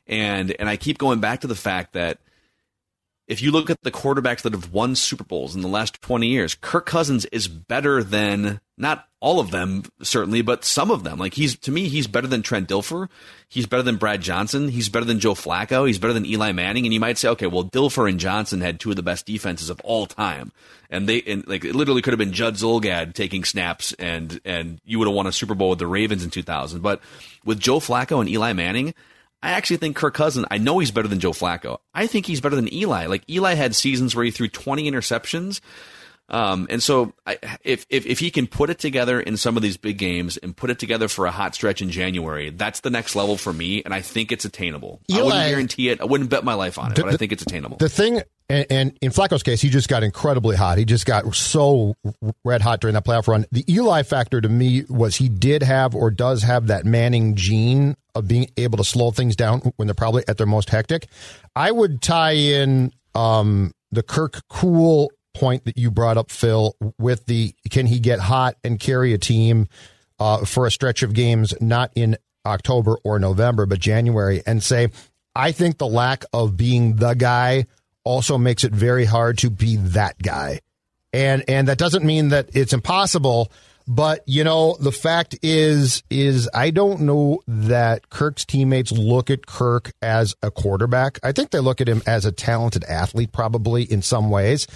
And 0.06 0.54
and 0.58 0.68
I 0.68 0.76
keep 0.76 0.98
going 0.98 1.20
back 1.20 1.40
to 1.40 1.46
the 1.46 1.54
fact 1.54 1.94
that 1.94 2.18
if 3.26 3.42
you 3.42 3.50
look 3.50 3.70
at 3.70 3.82
the 3.82 3.90
quarterbacks 3.90 4.42
that 4.42 4.52
have 4.52 4.72
won 4.72 4.94
Super 4.94 5.24
Bowls 5.24 5.56
in 5.56 5.62
the 5.62 5.68
last 5.68 6.00
20 6.00 6.28
years, 6.28 6.54
Kirk 6.54 6.86
Cousins 6.86 7.24
is 7.26 7.48
better 7.48 8.04
than 8.04 8.60
not 8.78 9.08
all 9.20 9.40
of 9.40 9.50
them 9.50 9.82
certainly, 10.00 10.42
but 10.42 10.64
some 10.64 10.92
of 10.92 11.02
them. 11.02 11.18
Like 11.18 11.34
he's 11.34 11.56
to 11.60 11.72
me, 11.72 11.88
he's 11.88 12.06
better 12.06 12.28
than 12.28 12.42
Trent 12.42 12.68
Dilfer. 12.68 13.08
He's 13.48 13.66
better 13.66 13.82
than 13.82 13.96
Brad 13.96 14.20
Johnson. 14.20 14.68
He's 14.68 14.88
better 14.88 15.04
than 15.04 15.18
Joe 15.18 15.34
Flacco. 15.34 15.86
He's 15.86 15.98
better 15.98 16.12
than 16.12 16.26
Eli 16.26 16.52
Manning. 16.52 16.84
And 16.84 16.94
you 16.94 17.00
might 17.00 17.18
say, 17.18 17.28
okay, 17.30 17.48
well, 17.48 17.64
Dilfer 17.64 18.08
and 18.08 18.20
Johnson 18.20 18.60
had 18.60 18.78
two 18.78 18.90
of 18.90 18.96
the 18.96 19.02
best 19.02 19.26
defenses 19.26 19.70
of 19.70 19.80
all 19.80 20.06
time, 20.06 20.52
and 20.88 21.08
they 21.08 21.22
and 21.22 21.46
like 21.48 21.64
it 21.64 21.74
literally 21.74 22.02
could 22.02 22.12
have 22.12 22.18
been 22.18 22.32
Judd 22.32 22.54
Zulgad 22.54 23.14
taking 23.14 23.42
snaps, 23.42 23.92
and 23.94 24.40
and 24.44 24.80
you 24.84 25.00
would 25.00 25.08
have 25.08 25.16
won 25.16 25.26
a 25.26 25.32
Super 25.32 25.54
Bowl 25.56 25.70
with 25.70 25.80
the 25.80 25.86
Ravens 25.88 26.22
in 26.22 26.30
2000. 26.30 26.80
But 26.80 27.00
with 27.44 27.58
Joe 27.58 27.80
Flacco 27.80 28.20
and 28.20 28.28
Eli 28.28 28.52
Manning, 28.52 28.94
I 29.46 29.50
actually 29.52 29.76
think 29.76 29.94
Kirk 29.94 30.12
Cousins, 30.14 30.44
I 30.50 30.58
know 30.58 30.80
he's 30.80 30.90
better 30.90 31.06
than 31.06 31.20
Joe 31.20 31.30
Flacco. 31.30 31.78
I 31.94 32.08
think 32.08 32.26
he's 32.26 32.40
better 32.40 32.56
than 32.56 32.72
Eli. 32.74 33.06
Like 33.06 33.22
Eli 33.30 33.54
had 33.54 33.76
seasons 33.76 34.16
where 34.16 34.24
he 34.24 34.32
threw 34.32 34.48
20 34.48 34.90
interceptions. 34.90 35.60
Um, 36.28 36.66
and 36.68 36.82
so 36.82 37.12
I, 37.24 37.38
if, 37.62 37.86
if, 37.88 38.06
if 38.06 38.18
he 38.18 38.32
can 38.32 38.48
put 38.48 38.70
it 38.70 38.80
together 38.80 39.20
in 39.20 39.36
some 39.36 39.56
of 39.56 39.62
these 39.62 39.76
big 39.76 39.98
games 39.98 40.36
and 40.36 40.56
put 40.56 40.70
it 40.70 40.80
together 40.80 41.06
for 41.06 41.26
a 41.26 41.30
hot 41.30 41.54
stretch 41.54 41.80
in 41.80 41.90
January, 41.90 42.50
that's 42.50 42.80
the 42.80 42.90
next 42.90 43.14
level 43.14 43.36
for 43.36 43.52
me. 43.52 43.84
And 43.84 43.94
I 43.94 44.00
think 44.00 44.32
it's 44.32 44.44
attainable. 44.44 45.00
Eli, 45.08 45.20
I 45.20 45.22
wouldn't 45.22 45.50
guarantee 45.50 45.88
it. 45.90 46.00
I 46.00 46.06
wouldn't 46.06 46.28
bet 46.28 46.42
my 46.42 46.54
life 46.54 46.76
on 46.76 46.90
it, 46.90 46.96
the, 46.96 47.04
but 47.04 47.14
I 47.14 47.16
think 47.16 47.30
it's 47.30 47.44
attainable. 47.44 47.76
The 47.76 47.88
thing, 47.88 48.22
and, 48.48 48.66
and, 48.70 48.98
in 49.00 49.10
Flacco's 49.10 49.42
case, 49.42 49.60
he 49.60 49.68
just 49.70 49.88
got 49.88 50.02
incredibly 50.02 50.56
hot. 50.56 50.78
He 50.78 50.84
just 50.84 51.04
got 51.04 51.34
so 51.34 51.94
red 52.44 52.62
hot 52.62 52.80
during 52.80 52.94
that 52.94 53.04
playoff 53.04 53.26
run. 53.26 53.44
The 53.50 53.64
Eli 53.72 54.02
factor 54.02 54.40
to 54.40 54.48
me 54.48 54.84
was 54.88 55.16
he 55.16 55.28
did 55.28 55.62
have 55.62 55.94
or 55.94 56.10
does 56.10 56.42
have 56.42 56.68
that 56.68 56.84
Manning 56.84 57.34
gene 57.34 57.96
of 58.14 58.28
being 58.28 58.48
able 58.56 58.78
to 58.78 58.84
slow 58.84 59.10
things 59.10 59.34
down 59.34 59.72
when 59.76 59.88
they're 59.88 59.94
probably 59.94 60.22
at 60.28 60.38
their 60.38 60.46
most 60.46 60.70
hectic. 60.70 61.08
I 61.56 61.72
would 61.72 62.00
tie 62.00 62.32
in 62.32 62.92
um, 63.14 63.72
the 63.90 64.02
Kirk 64.02 64.42
Cool 64.48 65.10
point 65.34 65.64
that 65.64 65.76
you 65.76 65.90
brought 65.90 66.16
up, 66.16 66.30
Phil, 66.30 66.74
with 66.98 67.26
the 67.26 67.54
can 67.70 67.86
he 67.86 67.98
get 67.98 68.20
hot 68.20 68.56
and 68.64 68.78
carry 68.78 69.12
a 69.12 69.18
team 69.18 69.68
uh, 70.18 70.44
for 70.44 70.66
a 70.66 70.70
stretch 70.70 71.02
of 71.02 71.12
games, 71.12 71.54
not 71.60 71.90
in 71.94 72.16
October 72.46 72.96
or 73.04 73.18
November, 73.18 73.66
but 73.66 73.80
January, 73.80 74.42
and 74.46 74.62
say, 74.62 74.88
I 75.34 75.52
think 75.52 75.78
the 75.78 75.86
lack 75.86 76.24
of 76.32 76.56
being 76.56 76.96
the 76.96 77.14
guy 77.14 77.66
also 78.06 78.38
makes 78.38 78.64
it 78.64 78.72
very 78.72 79.04
hard 79.04 79.36
to 79.38 79.50
be 79.50 79.76
that 79.76 80.16
guy. 80.22 80.60
And 81.12 81.44
and 81.48 81.68
that 81.68 81.76
doesn't 81.76 82.04
mean 82.04 82.28
that 82.28 82.50
it's 82.54 82.72
impossible, 82.72 83.50
but 83.88 84.22
you 84.26 84.44
know, 84.44 84.76
the 84.80 84.92
fact 84.92 85.38
is 85.42 86.02
is 86.08 86.48
I 86.54 86.70
don't 86.70 87.02
know 87.02 87.42
that 87.48 88.08
Kirk's 88.08 88.44
teammates 88.44 88.92
look 88.92 89.28
at 89.30 89.46
Kirk 89.46 89.92
as 90.00 90.34
a 90.42 90.50
quarterback. 90.50 91.18
I 91.22 91.32
think 91.32 91.50
they 91.50 91.60
look 91.60 91.80
at 91.80 91.88
him 91.88 92.02
as 92.06 92.24
a 92.24 92.32
talented 92.32 92.84
athlete 92.84 93.32
probably 93.32 93.82
in 93.82 94.02
some 94.02 94.30
ways. 94.30 94.66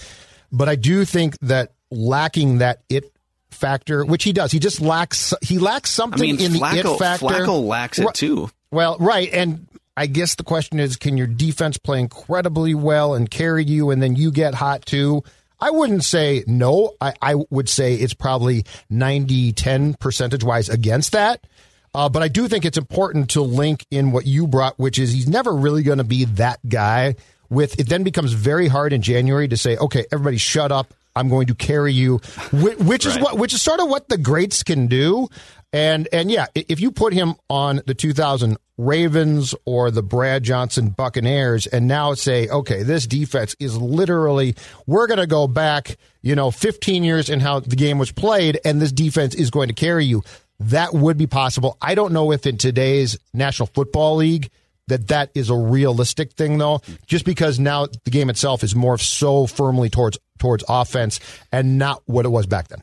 But 0.50 0.68
I 0.68 0.74
do 0.74 1.04
think 1.04 1.38
that 1.40 1.72
lacking 1.90 2.58
that 2.58 2.82
it 2.88 3.12
factor, 3.50 4.04
which 4.04 4.24
he 4.24 4.32
does, 4.32 4.50
he 4.50 4.58
just 4.58 4.80
lacks 4.80 5.34
he 5.42 5.58
lacks 5.58 5.90
something 5.90 6.20
I 6.20 6.32
mean, 6.32 6.40
in 6.40 6.52
Flacco, 6.52 6.82
the 6.82 6.94
it 6.94 6.98
factor. 6.98 7.26
Flacco 7.26 7.64
lacks 7.64 7.98
it 7.98 8.14
too. 8.14 8.50
Well, 8.72 8.96
right, 8.98 9.28
and 9.32 9.66
I 9.96 10.06
guess 10.06 10.34
the 10.34 10.44
question 10.44 10.80
is, 10.80 10.96
can 10.96 11.16
your 11.16 11.26
defense 11.26 11.76
play 11.76 12.00
incredibly 12.00 12.74
well 12.74 13.14
and 13.14 13.30
carry 13.30 13.64
you, 13.64 13.90
and 13.90 14.02
then 14.02 14.16
you 14.16 14.30
get 14.30 14.54
hot 14.54 14.86
too? 14.86 15.22
I 15.58 15.70
wouldn't 15.70 16.04
say 16.04 16.42
no. 16.46 16.94
I, 17.00 17.14
I 17.20 17.34
would 17.50 17.68
say 17.68 17.94
it's 17.94 18.14
probably 18.14 18.64
90 18.88 19.52
10 19.52 19.94
percentage 19.94 20.42
wise 20.42 20.68
against 20.68 21.12
that. 21.12 21.46
Uh, 21.94 22.08
but 22.08 22.22
I 22.22 22.28
do 22.28 22.48
think 22.48 22.64
it's 22.64 22.78
important 22.78 23.30
to 23.30 23.42
link 23.42 23.84
in 23.90 24.12
what 24.12 24.24
you 24.24 24.46
brought, 24.46 24.78
which 24.78 24.98
is 24.98 25.12
he's 25.12 25.28
never 25.28 25.52
really 25.52 25.82
going 25.82 25.98
to 25.98 26.04
be 26.04 26.24
that 26.24 26.60
guy 26.68 27.16
with 27.50 27.78
it 27.80 27.88
then 27.88 28.04
becomes 28.04 28.32
very 28.32 28.68
hard 28.68 28.92
in 28.92 29.02
January 29.02 29.48
to 29.48 29.56
say, 29.56 29.76
okay, 29.76 30.06
everybody 30.10 30.38
shut 30.38 30.72
up. 30.72 30.94
I'm 31.16 31.28
going 31.28 31.46
to 31.48 31.54
carry 31.54 31.92
you, 31.92 32.18
which 32.52 33.06
is 33.06 33.14
right. 33.14 33.22
what, 33.22 33.38
which 33.38 33.52
is 33.52 33.62
sort 33.62 33.80
of 33.80 33.88
what 33.88 34.08
the 34.08 34.18
greats 34.18 34.62
can 34.62 34.86
do. 34.86 35.28
And, 35.72 36.08
and 36.12 36.30
yeah, 36.30 36.46
if 36.54 36.80
you 36.80 36.90
put 36.90 37.12
him 37.12 37.34
on 37.48 37.80
the 37.86 37.94
2000 37.94 38.56
Ravens 38.76 39.54
or 39.64 39.90
the 39.90 40.02
Brad 40.02 40.42
Johnson 40.42 40.88
Buccaneers 40.90 41.66
and 41.66 41.86
now 41.86 42.14
say, 42.14 42.48
okay, 42.48 42.82
this 42.82 43.06
defense 43.06 43.54
is 43.60 43.76
literally, 43.76 44.54
we're 44.86 45.06
going 45.06 45.20
to 45.20 45.26
go 45.26 45.46
back, 45.46 45.96
you 46.22 46.34
know, 46.34 46.50
15 46.50 47.04
years 47.04 47.28
in 47.28 47.40
how 47.40 47.60
the 47.60 47.76
game 47.76 47.98
was 47.98 48.10
played 48.10 48.58
and 48.64 48.80
this 48.80 48.90
defense 48.90 49.34
is 49.34 49.50
going 49.50 49.68
to 49.68 49.74
carry 49.74 50.06
you. 50.06 50.22
That 50.58 50.92
would 50.92 51.16
be 51.16 51.26
possible. 51.26 51.76
I 51.80 51.94
don't 51.94 52.12
know 52.12 52.32
if 52.32 52.46
in 52.46 52.56
today's 52.56 53.18
National 53.32 53.66
Football 53.66 54.16
League, 54.16 54.50
that 54.88 55.08
that 55.08 55.30
is 55.34 55.50
a 55.50 55.54
realistic 55.54 56.32
thing 56.32 56.58
though 56.58 56.80
just 57.06 57.24
because 57.24 57.58
now 57.60 57.86
the 57.86 58.10
game 58.10 58.28
itself 58.28 58.64
is 58.64 58.74
more 58.74 58.98
so 58.98 59.46
firmly 59.46 59.88
towards 59.88 60.18
towards 60.40 60.64
offense 60.68 61.20
and 61.52 61.78
not 61.78 62.02
what 62.06 62.24
it 62.24 62.30
was 62.30 62.46
back 62.46 62.68
then 62.68 62.82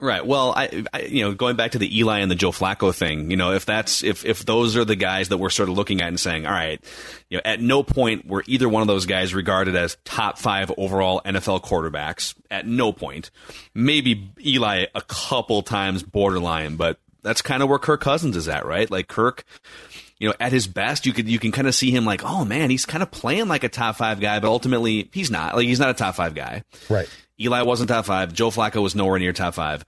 Right. 0.00 0.24
Well, 0.24 0.52
I, 0.56 0.84
I, 0.92 1.00
you 1.02 1.24
know, 1.24 1.34
going 1.34 1.56
back 1.56 1.72
to 1.72 1.78
the 1.78 1.98
Eli 1.98 2.20
and 2.20 2.30
the 2.30 2.36
Joe 2.36 2.52
Flacco 2.52 2.94
thing, 2.94 3.32
you 3.32 3.36
know, 3.36 3.52
if 3.52 3.66
that's 3.66 4.04
if 4.04 4.24
if 4.24 4.44
those 4.46 4.76
are 4.76 4.84
the 4.84 4.94
guys 4.94 5.30
that 5.30 5.38
we're 5.38 5.50
sort 5.50 5.68
of 5.68 5.74
looking 5.74 6.00
at 6.00 6.06
and 6.06 6.20
saying, 6.20 6.46
all 6.46 6.52
right, 6.52 6.80
you 7.28 7.36
know, 7.36 7.42
at 7.44 7.60
no 7.60 7.82
point 7.82 8.24
were 8.24 8.44
either 8.46 8.68
one 8.68 8.80
of 8.80 8.86
those 8.86 9.06
guys 9.06 9.34
regarded 9.34 9.74
as 9.74 9.96
top 10.04 10.38
five 10.38 10.70
overall 10.78 11.20
NFL 11.24 11.64
quarterbacks. 11.64 12.36
At 12.48 12.64
no 12.64 12.92
point. 12.92 13.32
Maybe 13.74 14.30
Eli 14.40 14.86
a 14.94 15.02
couple 15.02 15.62
times 15.62 16.04
borderline, 16.04 16.76
but 16.76 17.00
that's 17.22 17.42
kind 17.42 17.64
of 17.64 17.68
where 17.68 17.80
Kirk 17.80 18.00
Cousins 18.00 18.36
is 18.36 18.46
at, 18.46 18.66
right? 18.66 18.88
Like 18.88 19.08
Kirk, 19.08 19.44
you 20.18 20.28
know, 20.28 20.34
at 20.40 20.52
his 20.52 20.66
best, 20.66 21.06
you 21.06 21.12
could 21.12 21.28
you 21.28 21.38
can 21.38 21.52
kind 21.52 21.68
of 21.68 21.74
see 21.74 21.90
him 21.90 22.04
like, 22.04 22.22
oh 22.24 22.44
man, 22.44 22.70
he's 22.70 22.86
kind 22.86 23.02
of 23.02 23.10
playing 23.10 23.48
like 23.48 23.64
a 23.64 23.68
top 23.68 23.96
five 23.96 24.20
guy, 24.20 24.40
but 24.40 24.48
ultimately 24.48 25.08
he's 25.12 25.30
not. 25.30 25.54
Like 25.54 25.66
he's 25.66 25.80
not 25.80 25.90
a 25.90 25.94
top 25.94 26.16
five 26.16 26.34
guy. 26.34 26.64
Right. 26.88 27.08
Eli 27.40 27.62
wasn't 27.62 27.88
top 27.88 28.04
five. 28.04 28.32
Joe 28.32 28.50
Flacco 28.50 28.82
was 28.82 28.94
nowhere 28.94 29.18
near 29.18 29.32
top 29.32 29.54
five. 29.54 29.84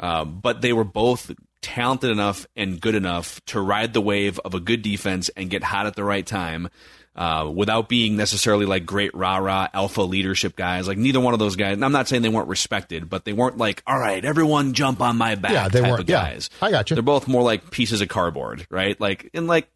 Um, 0.00 0.40
but 0.40 0.60
they 0.62 0.72
were 0.72 0.84
both 0.84 1.30
talented 1.60 2.10
enough 2.10 2.46
and 2.56 2.80
good 2.80 2.94
enough 2.94 3.44
to 3.46 3.60
ride 3.60 3.92
the 3.92 4.00
wave 4.00 4.38
of 4.40 4.54
a 4.54 4.60
good 4.60 4.82
defense 4.82 5.28
and 5.30 5.50
get 5.50 5.62
hot 5.62 5.86
at 5.86 5.96
the 5.96 6.04
right 6.04 6.26
time 6.26 6.68
uh, 7.16 7.50
without 7.54 7.88
being 7.88 8.16
necessarily 8.16 8.66
like 8.66 8.84
great 8.84 9.14
rah 9.14 9.36
rah 9.38 9.68
alpha 9.72 10.02
leadership 10.02 10.56
guys. 10.56 10.88
Like 10.88 10.98
neither 10.98 11.20
one 11.20 11.32
of 11.32 11.38
those 11.38 11.56
guys. 11.56 11.74
And 11.74 11.84
I'm 11.84 11.92
not 11.92 12.08
saying 12.08 12.22
they 12.22 12.28
weren't 12.28 12.48
respected, 12.48 13.08
but 13.08 13.24
they 13.24 13.32
weren't 13.32 13.58
like, 13.58 13.82
all 13.86 13.98
right, 13.98 14.24
everyone 14.24 14.72
jump 14.74 15.00
on 15.00 15.16
my 15.16 15.34
back. 15.34 15.52
Yeah, 15.52 15.68
they 15.68 15.82
weren't. 15.82 16.06
guys. 16.06 16.50
Yeah, 16.60 16.66
I 16.66 16.70
got 16.70 16.90
you. 16.90 16.96
They're 16.96 17.02
both 17.02 17.28
more 17.28 17.42
like 17.42 17.70
pieces 17.70 18.00
of 18.00 18.08
cardboard, 18.08 18.66
right? 18.70 19.00
Like 19.00 19.30
and 19.34 19.46
like. 19.46 19.68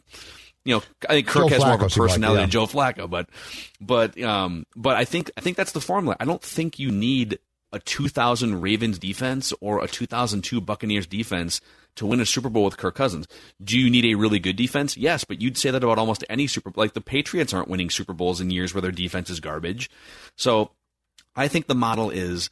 You 0.64 0.74
know, 0.74 0.82
I 1.08 1.14
think 1.14 1.28
Kirk 1.28 1.44
Joe 1.44 1.48
has 1.48 1.62
Flacco 1.62 1.66
more 1.66 1.74
of 1.76 1.80
a 1.80 1.84
personality 1.84 2.20
like, 2.20 2.34
yeah. 2.34 2.40
than 2.40 2.50
Joe 2.50 2.66
Flacco, 2.66 3.08
but, 3.08 3.30
but, 3.80 4.20
um, 4.20 4.66
but 4.76 4.96
I 4.96 5.06
think 5.06 5.30
I 5.38 5.40
think 5.40 5.56
that's 5.56 5.72
the 5.72 5.80
formula. 5.80 6.14
I 6.20 6.26
don't 6.26 6.42
think 6.42 6.78
you 6.78 6.90
need 6.90 7.38
a 7.72 7.78
2000 7.78 8.60
Ravens 8.60 8.98
defense 8.98 9.52
or 9.60 9.82
a 9.82 9.88
2002 9.88 10.60
Buccaneers 10.60 11.06
defense 11.06 11.60
to 11.96 12.06
win 12.06 12.20
a 12.20 12.26
Super 12.26 12.48
Bowl 12.48 12.64
with 12.64 12.76
Kirk 12.76 12.94
Cousins. 12.94 13.26
Do 13.62 13.78
you 13.78 13.90
need 13.90 14.04
a 14.06 14.14
really 14.14 14.38
good 14.38 14.56
defense? 14.56 14.96
Yes, 14.96 15.24
but 15.24 15.40
you'd 15.42 15.58
say 15.58 15.70
that 15.70 15.82
about 15.82 15.98
almost 15.98 16.24
any 16.30 16.46
Super 16.46 16.70
Bowl. 16.70 16.82
like 16.82 16.94
the 16.94 17.00
Patriots 17.00 17.52
aren't 17.52 17.68
winning 17.68 17.90
Super 17.90 18.12
Bowls 18.12 18.40
in 18.40 18.50
years 18.50 18.72
where 18.72 18.82
their 18.82 18.92
defense 18.92 19.30
is 19.30 19.40
garbage. 19.40 19.90
So, 20.36 20.70
I 21.36 21.48
think 21.48 21.66
the 21.66 21.74
model 21.74 22.10
is 22.10 22.50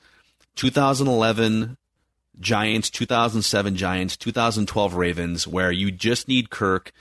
2011 0.56 1.76
Giants, 2.38 2.90
2007 2.90 3.76
Giants, 3.76 4.16
2012 4.16 4.94
Ravens 4.94 5.46
where 5.46 5.72
you 5.72 5.90
just 5.90 6.28
need 6.28 6.50
Kirk 6.50 6.92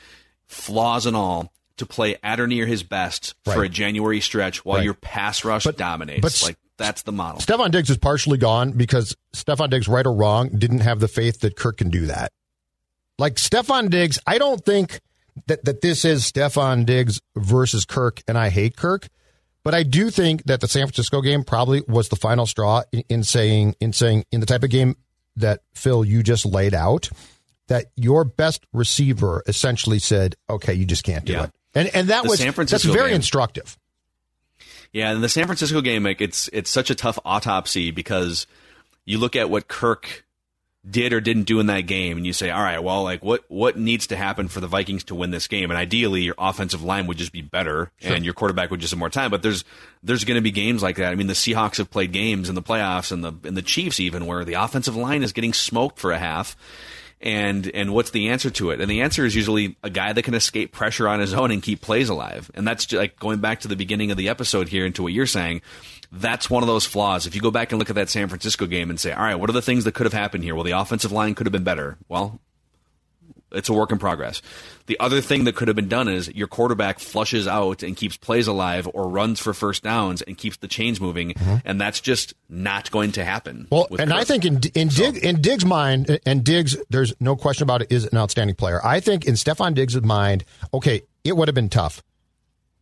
flaws 0.45 1.05
and 1.05 1.15
all 1.15 1.51
to 1.77 1.85
play 1.85 2.15
at 2.23 2.39
or 2.39 2.47
near 2.47 2.65
his 2.65 2.83
best 2.83 3.35
right. 3.45 3.53
for 3.53 3.63
a 3.63 3.69
January 3.69 4.21
stretch 4.21 4.63
while 4.63 4.77
right. 4.77 4.85
your 4.85 4.93
pass 4.93 5.43
rush 5.43 5.65
but, 5.65 5.77
dominates. 5.77 6.21
But 6.21 6.47
like 6.47 6.57
that's 6.77 7.03
the 7.03 7.11
model. 7.11 7.39
Stefon 7.41 7.71
Diggs 7.71 7.89
is 7.89 7.97
partially 7.97 8.37
gone 8.37 8.71
because 8.71 9.15
Stefon 9.35 9.69
Diggs, 9.69 9.87
right 9.87 10.05
or 10.05 10.13
wrong, 10.13 10.49
didn't 10.49 10.79
have 10.81 10.99
the 10.99 11.07
faith 11.07 11.39
that 11.41 11.55
Kirk 11.55 11.77
can 11.77 11.89
do 11.89 12.07
that. 12.07 12.31
Like 13.17 13.35
Stefon 13.35 13.89
Diggs, 13.89 14.19
I 14.27 14.37
don't 14.37 14.63
think 14.63 14.99
that, 15.47 15.63
that 15.65 15.81
this 15.81 16.03
is 16.05 16.29
Stefon 16.29 16.85
Diggs 16.85 17.21
versus 17.35 17.85
Kirk, 17.85 18.21
and 18.27 18.37
I 18.37 18.49
hate 18.49 18.75
Kirk. 18.75 19.07
But 19.63 19.73
I 19.73 19.83
do 19.83 20.09
think 20.11 20.43
that 20.43 20.61
the 20.61 20.67
San 20.67 20.85
Francisco 20.85 21.21
game 21.21 21.43
probably 21.43 21.81
was 21.87 22.09
the 22.09 22.15
final 22.15 22.45
straw 22.45 22.83
in, 22.91 23.03
in 23.09 23.23
saying 23.23 23.75
in 23.79 23.93
saying 23.93 24.25
in 24.31 24.39
the 24.39 24.45
type 24.45 24.63
of 24.63 24.69
game 24.69 24.95
that 25.37 25.61
Phil 25.73 26.05
you 26.05 26.21
just 26.23 26.45
laid 26.45 26.73
out 26.75 27.09
that 27.67 27.85
your 27.95 28.23
best 28.25 28.63
receiver 28.73 29.41
essentially 29.47 29.97
said, 29.97 30.35
"Okay, 30.49 30.73
you 30.75 30.85
just 30.85 31.03
can't 31.03 31.25
do 31.25 31.33
Yeah. 31.33 31.43
it," 31.45 31.51
and 31.73 31.87
and 31.95 32.07
that 32.09 32.23
The 32.25 32.29
was 32.29 32.69
that's 32.69 32.83
very 32.83 33.09
game. 33.09 33.15
instructive. 33.15 33.75
Yeah, 34.91 35.11
and 35.11 35.23
the 35.23 35.29
San 35.29 35.45
Francisco 35.45 35.81
game, 35.81 36.03
like, 36.03 36.21
it's 36.21 36.49
it's 36.53 36.69
such 36.69 36.89
a 36.89 36.95
tough 36.95 37.19
autopsy 37.25 37.91
because 37.91 38.47
you 39.05 39.17
look 39.17 39.35
at 39.35 39.49
what 39.49 39.67
Kirk 39.67 40.25
did 40.89 41.13
or 41.13 41.21
didn't 41.21 41.43
do 41.43 41.59
in 41.59 41.65
that 41.65 41.81
game, 41.81 42.17
and 42.17 42.25
you 42.25 42.33
say, 42.33 42.51
all 42.51 42.61
right, 42.61 42.83
well, 42.83 43.03
like 43.03 43.23
what 43.23 43.43
what 43.47 43.77
needs 43.77 44.07
to 44.07 44.15
happen 44.15 44.47
for 44.47 44.59
the 44.59 44.67
Vikings 44.67 45.03
to 45.05 45.15
win 45.15 45.31
this 45.31 45.47
game? 45.47 45.71
And 45.71 45.77
ideally, 45.77 46.21
your 46.21 46.35
offensive 46.37 46.83
line 46.83 47.07
would 47.07 47.17
just 47.17 47.31
be 47.31 47.41
better, 47.41 47.91
and 48.01 48.23
your 48.23 48.33
quarterback 48.33 48.71
would 48.71 48.79
just 48.79 48.91
have 48.91 48.99
more 48.99 49.09
time. 49.09 49.31
But 49.31 49.41
there's 49.41 49.63
there's 50.03 50.23
going 50.23 50.35
to 50.35 50.41
be 50.41 50.51
games 50.51 50.83
like 50.83 50.97
that. 50.97 51.11
I 51.11 51.15
mean, 51.15 51.27
the 51.27 51.33
Seahawks 51.33 51.77
have 51.77 51.89
played 51.89 52.11
games 52.11 52.49
in 52.49 52.55
the 52.55 52.61
playoffs, 52.61 53.11
and 53.11 53.23
the 53.23 53.33
and 53.43 53.57
the 53.57 53.61
Chiefs 53.61 53.99
even 53.99 54.25
where 54.25 54.45
the 54.45 54.53
offensive 54.53 54.95
line 54.95 55.23
is 55.23 55.33
getting 55.33 55.53
smoked 55.53 55.99
for 55.99 56.11
a 56.11 56.19
half. 56.19 56.55
And 57.25 57.67
and 57.73 57.91
what's 57.91 58.11
the 58.11 58.29
answer 58.29 58.51
to 58.51 58.69
it? 58.69 58.79
And 58.79 58.89
the 58.89 59.01
answer 59.01 59.25
is 59.25 59.35
usually 59.35 59.75
a 59.81 59.89
guy 59.89 60.13
that 60.13 60.21
can 60.21 60.35
escape 60.35 60.71
pressure 60.71 61.07
on 61.07 61.19
his 61.19 61.33
own 61.33 61.49
and 61.49 61.61
keep 61.61 61.81
plays 61.81 62.07
alive. 62.07 62.51
And 62.53 62.67
that's 62.67 62.85
just 62.85 62.99
like 62.99 63.19
going 63.19 63.39
back 63.39 63.61
to 63.61 63.67
the 63.67 63.75
beginning 63.75 64.11
of 64.11 64.17
the 64.17 64.29
episode 64.29 64.69
here 64.69 64.85
into 64.85 65.01
what 65.01 65.11
you're 65.11 65.25
saying. 65.25 65.63
That's 66.11 66.51
one 66.51 66.61
of 66.61 66.67
those 66.67 66.85
flaws. 66.85 67.25
If 67.25 67.33
you 67.33 67.41
go 67.41 67.49
back 67.49 67.71
and 67.71 67.79
look 67.79 67.89
at 67.89 67.95
that 67.95 68.09
San 68.09 68.27
Francisco 68.27 68.67
game 68.67 68.91
and 68.91 68.99
say, 68.99 69.11
all 69.11 69.23
right, 69.23 69.35
what 69.35 69.49
are 69.49 69.53
the 69.53 69.61
things 69.63 69.85
that 69.85 69.93
could 69.93 70.05
have 70.05 70.13
happened 70.13 70.43
here? 70.43 70.53
Well, 70.53 70.63
the 70.63 70.71
offensive 70.71 71.11
line 71.11 71.33
could 71.33 71.47
have 71.47 71.51
been 71.51 71.63
better. 71.63 71.97
Well, 72.07 72.39
it's 73.55 73.69
a 73.69 73.73
work 73.73 73.91
in 73.91 73.97
progress. 73.97 74.41
The 74.87 74.99
other 74.99 75.21
thing 75.21 75.45
that 75.45 75.55
could 75.55 75.67
have 75.67 75.75
been 75.75 75.87
done 75.89 76.07
is 76.07 76.33
your 76.35 76.47
quarterback 76.47 76.99
flushes 76.99 77.47
out 77.47 77.81
and 77.81 77.97
keeps 77.97 78.17
plays 78.17 78.47
alive 78.47 78.87
or 78.93 79.09
runs 79.09 79.39
for 79.39 79.53
first 79.53 79.83
downs 79.83 80.21
and 80.21 80.37
keeps 80.37 80.57
the 80.57 80.67
chains 80.67 81.01
moving, 81.01 81.33
and 81.65 81.81
that's 81.81 81.99
just 81.99 82.33
not 82.49 82.91
going 82.91 83.11
to 83.13 83.25
happen. 83.25 83.67
Mm-hmm. 83.71 83.75
Well, 83.75 83.87
and 83.99 84.13
I 84.13 84.23
think 84.23 84.45
in 84.45 84.61
in, 84.75 84.89
Dig, 84.89 85.17
in 85.17 85.41
Diggs' 85.41 85.65
mind, 85.65 86.19
and 86.25 86.43
Diggs, 86.43 86.77
there's 86.89 87.13
no 87.19 87.35
question 87.35 87.63
about 87.63 87.81
it, 87.81 87.91
is 87.91 88.05
an 88.05 88.17
outstanding 88.17 88.55
player. 88.55 88.79
I 88.83 88.99
think 88.99 89.25
in 89.25 89.33
Stefon 89.33 89.73
Diggs' 89.73 89.99
mind, 90.01 90.45
okay, 90.73 91.01
it 91.23 91.35
would 91.35 91.47
have 91.47 91.55
been 91.55 91.69
tough, 91.69 92.03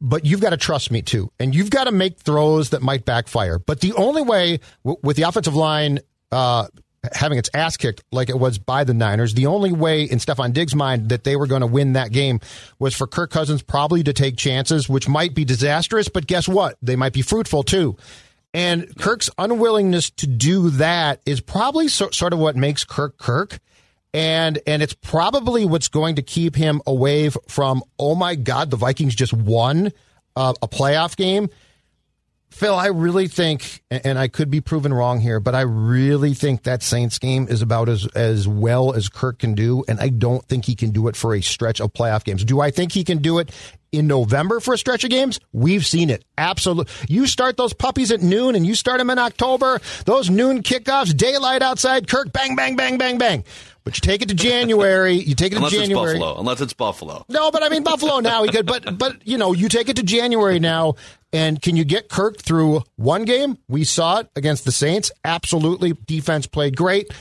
but 0.01 0.25
you've 0.25 0.41
got 0.41 0.49
to 0.49 0.57
trust 0.57 0.91
me 0.91 1.01
too, 1.01 1.31
and 1.39 1.55
you've 1.55 1.69
got 1.69 1.85
to 1.85 1.91
make 1.91 2.17
throws 2.17 2.71
that 2.71 2.81
might 2.81 3.05
backfire. 3.05 3.59
But 3.59 3.79
the 3.79 3.93
only 3.93 4.23
way 4.23 4.59
w- 4.83 4.99
with 5.03 5.15
the 5.15 5.23
offensive 5.23 5.55
line. 5.55 5.99
Uh, 6.31 6.67
Having 7.11 7.39
its 7.39 7.49
ass 7.53 7.75
kicked 7.75 8.01
like 8.11 8.29
it 8.29 8.39
was 8.39 8.57
by 8.57 8.85
the 8.85 8.93
Niners, 8.93 9.33
the 9.33 9.47
only 9.47 9.73
way 9.73 10.03
in 10.03 10.19
Stefon 10.19 10.53
Diggs' 10.53 10.73
mind 10.73 11.09
that 11.09 11.25
they 11.25 11.35
were 11.35 11.47
going 11.47 11.61
to 11.61 11.67
win 11.67 11.93
that 11.93 12.11
game 12.11 12.39
was 12.79 12.95
for 12.95 13.07
Kirk 13.07 13.29
Cousins 13.29 13.61
probably 13.61 14.03
to 14.03 14.13
take 14.13 14.37
chances, 14.37 14.87
which 14.87 15.09
might 15.09 15.35
be 15.35 15.43
disastrous, 15.43 16.07
but 16.07 16.27
guess 16.27 16.47
what? 16.47 16.77
They 16.81 16.95
might 16.95 17.11
be 17.11 17.21
fruitful 17.21 17.63
too. 17.63 17.97
And 18.53 18.95
Kirk's 18.97 19.29
unwillingness 19.37 20.11
to 20.11 20.27
do 20.27 20.69
that 20.71 21.21
is 21.25 21.41
probably 21.41 21.87
so, 21.87 22.09
sort 22.11 22.33
of 22.33 22.39
what 22.39 22.55
makes 22.55 22.83
Kirk 22.83 23.17
Kirk. 23.17 23.59
And 24.13 24.59
and 24.67 24.83
it's 24.83 24.93
probably 24.93 25.65
what's 25.65 25.87
going 25.87 26.15
to 26.17 26.21
keep 26.21 26.55
him 26.55 26.81
away 26.85 27.31
from, 27.49 27.83
oh 27.97 28.13
my 28.13 28.35
God, 28.35 28.69
the 28.69 28.77
Vikings 28.77 29.15
just 29.15 29.33
won 29.33 29.91
uh, 30.35 30.53
a 30.61 30.67
playoff 30.67 31.15
game. 31.15 31.49
Phil, 32.53 32.75
I 32.75 32.87
really 32.87 33.27
think, 33.27 33.81
and 33.89 34.19
I 34.19 34.27
could 34.27 34.51
be 34.51 34.61
proven 34.61 34.93
wrong 34.93 35.19
here, 35.19 35.39
but 35.39 35.55
I 35.55 35.61
really 35.61 36.35
think 36.35 36.63
that 36.63 36.83
Saints 36.83 37.17
game 37.17 37.47
is 37.49 37.63
about 37.63 37.89
as, 37.89 38.05
as 38.15 38.47
well 38.47 38.93
as 38.93 39.09
Kirk 39.09 39.39
can 39.39 39.55
do, 39.55 39.83
and 39.87 39.99
I 39.99 40.09
don't 40.09 40.45
think 40.45 40.65
he 40.65 40.75
can 40.75 40.91
do 40.91 41.07
it 41.07 41.15
for 41.15 41.33
a 41.33 41.41
stretch 41.41 41.81
of 41.81 41.91
playoff 41.93 42.23
games. 42.23 42.45
Do 42.45 42.61
I 42.61 42.69
think 42.69 42.91
he 42.91 43.03
can 43.03 43.23
do 43.23 43.39
it 43.39 43.51
in 43.91 44.05
November 44.05 44.59
for 44.59 44.75
a 44.75 44.77
stretch 44.77 45.03
of 45.03 45.09
games? 45.09 45.39
We've 45.51 45.83
seen 45.83 46.11
it. 46.11 46.25
Absolutely. 46.37 46.93
You 47.09 47.25
start 47.25 47.57
those 47.57 47.73
puppies 47.73 48.11
at 48.11 48.21
noon 48.21 48.53
and 48.53 48.67
you 48.67 48.75
start 48.75 48.99
them 48.99 49.09
in 49.09 49.17
October, 49.17 49.81
those 50.05 50.29
noon 50.29 50.61
kickoffs, 50.61 51.17
daylight 51.17 51.63
outside, 51.63 52.07
Kirk, 52.07 52.31
bang, 52.31 52.55
bang, 52.55 52.75
bang, 52.75 52.99
bang, 52.99 53.17
bang. 53.17 53.43
But 53.83 53.97
you 53.97 54.01
take 54.01 54.21
it 54.21 54.29
to 54.29 54.35
January, 54.35 55.15
you 55.15 55.33
take 55.33 55.53
it 55.53 55.55
to 55.55 55.57
unless 55.57 55.73
January. 55.73 56.11
it's 56.11 56.19
Buffalo, 56.19 56.39
unless 56.39 56.61
it's 56.61 56.73
Buffalo. 56.73 57.25
No, 57.29 57.51
but 57.51 57.63
I 57.63 57.69
mean 57.69 57.83
Buffalo 57.83 58.19
now 58.19 58.43
he 58.43 58.49
could, 58.49 58.65
but 58.65 58.97
but 58.97 59.27
you 59.27 59.37
know 59.37 59.51
you 59.53 59.67
take 59.67 59.89
it 59.89 59.97
to 59.97 60.03
January 60.03 60.59
now, 60.59 60.95
and 61.33 61.61
can 61.61 61.75
you 61.75 61.83
get 61.83 62.07
Kirk 62.07 62.37
through 62.41 62.83
one 62.95 63.25
game? 63.25 63.57
We 63.67 63.83
saw 63.83 64.19
it 64.19 64.29
against 64.35 64.63
the 64.65 64.71
Saints. 64.71 65.11
Absolutely, 65.25 65.93
defense 66.05 66.47
played 66.47 66.77
great. 66.77 67.11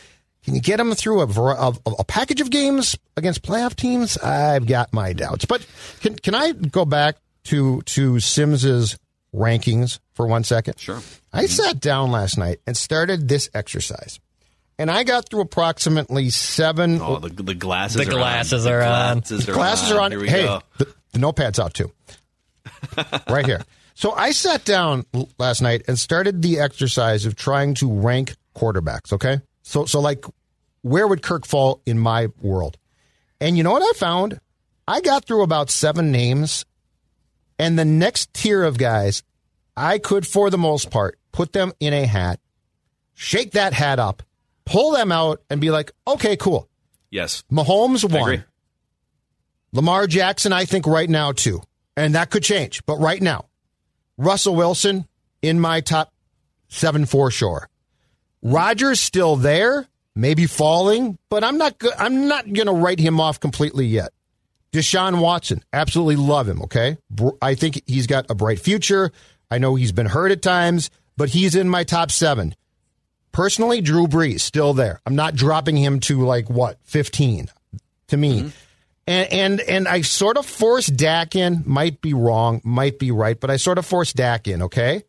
Can 0.45 0.55
you 0.55 0.61
get 0.61 0.79
him 0.81 0.93
through 0.95 1.21
a, 1.21 1.27
var- 1.27 1.57
of- 1.57 1.81
of 1.87 1.95
a 1.99 2.05
package 2.05 2.41
of 2.41 2.51
games 2.51 2.97
against 3.17 3.43
playoff 3.43 3.75
teams? 3.77 4.19
I've 4.19 4.67
got 4.67 4.93
my 4.93 5.13
doubts. 5.13 5.45
But 5.45 5.67
can 6.01 6.17
can 6.17 6.35
I 6.35 6.53
go 6.53 6.85
back 6.85 7.17
to 7.45 7.81
to 7.83 8.19
Sims's 8.21 8.99
rankings 9.35 9.99
for 10.15 10.27
one 10.27 10.45
second? 10.45 10.79
Sure. 10.79 11.01
I 11.33 11.47
sat 11.47 11.81
down 11.81 12.11
last 12.11 12.37
night 12.39 12.59
and 12.67 12.77
started 12.77 13.29
this 13.29 13.49
exercise. 13.55 14.21
And 14.79 14.91
I 14.91 15.05
got 15.05 15.29
through 15.29 15.43
approximately 15.43 16.31
seven 16.31 17.01
Oh, 17.01 17.19
the, 17.19 17.29
the 17.29 17.55
glasses. 17.55 18.05
The 18.05 18.11
are 18.13 18.17
glasses 18.19 18.67
on. 18.67 18.73
are 18.73 18.81
the 18.81 18.87
on. 18.87 19.19
glasses 19.21 19.49
Are 19.49 19.53
on. 19.53 19.57
Glasses 19.59 19.93
are 19.93 20.01
on. 20.01 20.11
Here 20.11 20.21
we 20.21 20.29
Hey, 20.29 20.43
go. 20.45 20.61
the, 20.79 20.93
the 21.13 21.19
notepad's 21.21 21.61
out 21.61 21.73
too. 21.75 21.93
right 23.29 23.47
here. 23.47 23.61
So 23.95 24.13
I 24.13 24.33
sat 24.33 24.65
down 24.65 25.05
last 25.39 25.63
night 25.63 25.83
and 25.87 25.99
started 25.99 26.43
the 26.43 26.61
exercise 26.61 27.27
of 27.27 27.37
trying 27.37 27.75
to 27.75 27.93
rank 27.93 28.35
quarterbacks. 28.57 29.13
Okay, 29.13 29.41
so 29.63 29.85
so 29.85 30.01
like, 30.01 30.25
where 30.83 31.07
would 31.07 31.23
Kirk 31.23 31.47
fall 31.47 31.81
in 31.87 31.99
my 31.99 32.29
world? 32.41 32.77
And 33.41 33.57
you 33.57 33.63
know 33.63 33.73
what 33.73 33.83
I 33.83 33.99
found? 33.99 34.41
I 34.87 35.01
got 35.01 35.25
through 35.25 35.43
about 35.43 35.71
seven 35.71 36.11
names, 36.11 36.65
and 37.59 37.79
the 37.79 37.85
next 37.85 38.35
tier 38.35 38.63
of 38.63 38.79
guys, 38.79 39.23
I 39.77 39.99
could, 39.99 40.27
for 40.27 40.51
the 40.51 40.59
most 40.59 40.91
part, 40.91 41.19
put 41.31 41.53
them 41.53 41.73
in 41.81 41.93
a 41.93 42.07
hat, 42.07 42.41
shake 43.15 43.53
that 43.53 43.73
hat 43.73 43.99
up, 43.99 44.23
pull 44.65 44.93
them 44.93 45.13
out, 45.13 45.41
and 45.49 45.61
be 45.61 45.71
like, 45.71 45.93
okay, 46.07 46.37
cool. 46.37 46.69
Yes. 47.11 47.45
Mahomes 47.51 48.11
won. 48.11 48.45
Lamar 49.73 50.07
Jackson, 50.07 50.53
I 50.53 50.65
think 50.65 50.87
right 50.87 51.09
now 51.09 51.33
too, 51.33 51.63
and 51.97 52.15
that 52.15 52.31
could 52.31 52.43
change. 52.43 52.85
But 52.85 52.97
right 52.97 53.23
now, 53.23 53.47
Russell 54.19 54.55
Wilson 54.55 55.07
in 55.41 55.59
my 55.61 55.81
top 55.81 56.13
seven 56.69 57.07
for 57.07 57.31
sure. 57.31 57.69
Rodgers 58.43 59.01
still 59.01 59.37
there, 59.37 59.87
maybe 60.15 60.47
falling, 60.47 61.19
but 61.29 61.45
I'm 61.45 61.59
not. 61.59 61.79
go- 61.79 61.91
I'm 61.97 62.29
not 62.29 62.53
going 62.53 62.67
to 62.67 62.73
write 62.73 62.99
him 62.99 63.21
off 63.21 63.39
completely 63.41 63.87
yet. 63.87 64.13
Deshaun 64.73 65.21
Watson, 65.21 65.63
absolutely 65.73 66.17
love 66.17 66.49
him. 66.49 66.63
Okay, 66.63 66.97
I 67.41 67.55
think 67.55 67.83
he's 67.87 68.07
got 68.07 68.31
a 68.31 68.35
bright 68.35 68.59
future. 68.59 69.13
I 69.51 69.59
know 69.59 69.75
he's 69.75 69.93
been 69.93 70.07
hurt 70.07 70.33
at 70.33 70.41
times, 70.41 70.89
but 71.17 71.29
he's 71.29 71.55
in 71.55 71.69
my 71.69 71.85
top 71.85 72.11
seven. 72.11 72.55
Personally, 73.33 73.81
Drew 73.81 74.07
Brees 74.07 74.41
still 74.41 74.73
there. 74.75 75.01
I'm 75.07 75.15
not 75.15 75.35
dropping 75.35 75.77
him 75.77 76.01
to 76.01 76.25
like 76.25 76.49
what 76.51 76.79
15 76.85 77.49
to 78.09 78.17
me. 78.17 78.41
Mm-hmm. 78.41 78.49
And 79.07 79.33
and 79.33 79.61
and 79.61 79.89
I 79.89 80.03
sort 80.03 80.37
of 80.37 80.47
forced 80.47 80.97
Dak 80.97 81.35
in. 81.35 81.63
Might 81.67 82.01
be 82.01 82.15
wrong, 82.15 82.61
might 82.65 82.99
be 82.99 83.11
right, 83.11 83.39
but 83.39 83.51
I 83.51 83.57
sort 83.57 83.79
of 83.79 83.87
forced 83.87 84.17
Dak 84.17 84.47
in. 84.47 84.63
Okay, 84.63 85.03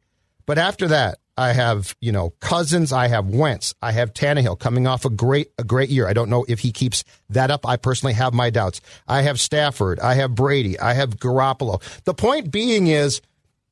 but 0.46 0.58
after 0.58 0.88
that, 0.88 1.20
I 1.38 1.54
have 1.54 1.96
you 2.02 2.12
know 2.12 2.32
Cousins. 2.40 2.92
I 2.92 3.08
have 3.08 3.28
Wentz. 3.28 3.76
I 3.82 3.92
have 3.92 4.14
Tannehill 4.14 4.60
coming 4.60 4.88
off 4.88 5.06
a 5.06 5.10
great 5.12 5.52
a 5.58 5.64
great 5.64 5.90
year. 5.90 6.08
I 6.08 6.14
don't 6.14 6.30
know 6.30 6.46
if 6.48 6.60
he 6.60 6.72
keeps 6.72 7.04
that 7.30 7.52
up. 7.52 7.68
I 7.68 7.78
personally 7.78 8.14
have 8.14 8.34
my 8.34 8.50
doubts. 8.50 8.82
I 9.08 9.22
have 9.22 9.40
Stafford. 9.40 10.00
I 10.00 10.16
have 10.16 10.34
Brady. 10.34 10.80
I 10.80 10.94
have 10.94 11.18
Garoppolo. 11.18 11.82
The 12.04 12.14
point 12.16 12.52
being 12.52 12.88
is, 12.88 13.22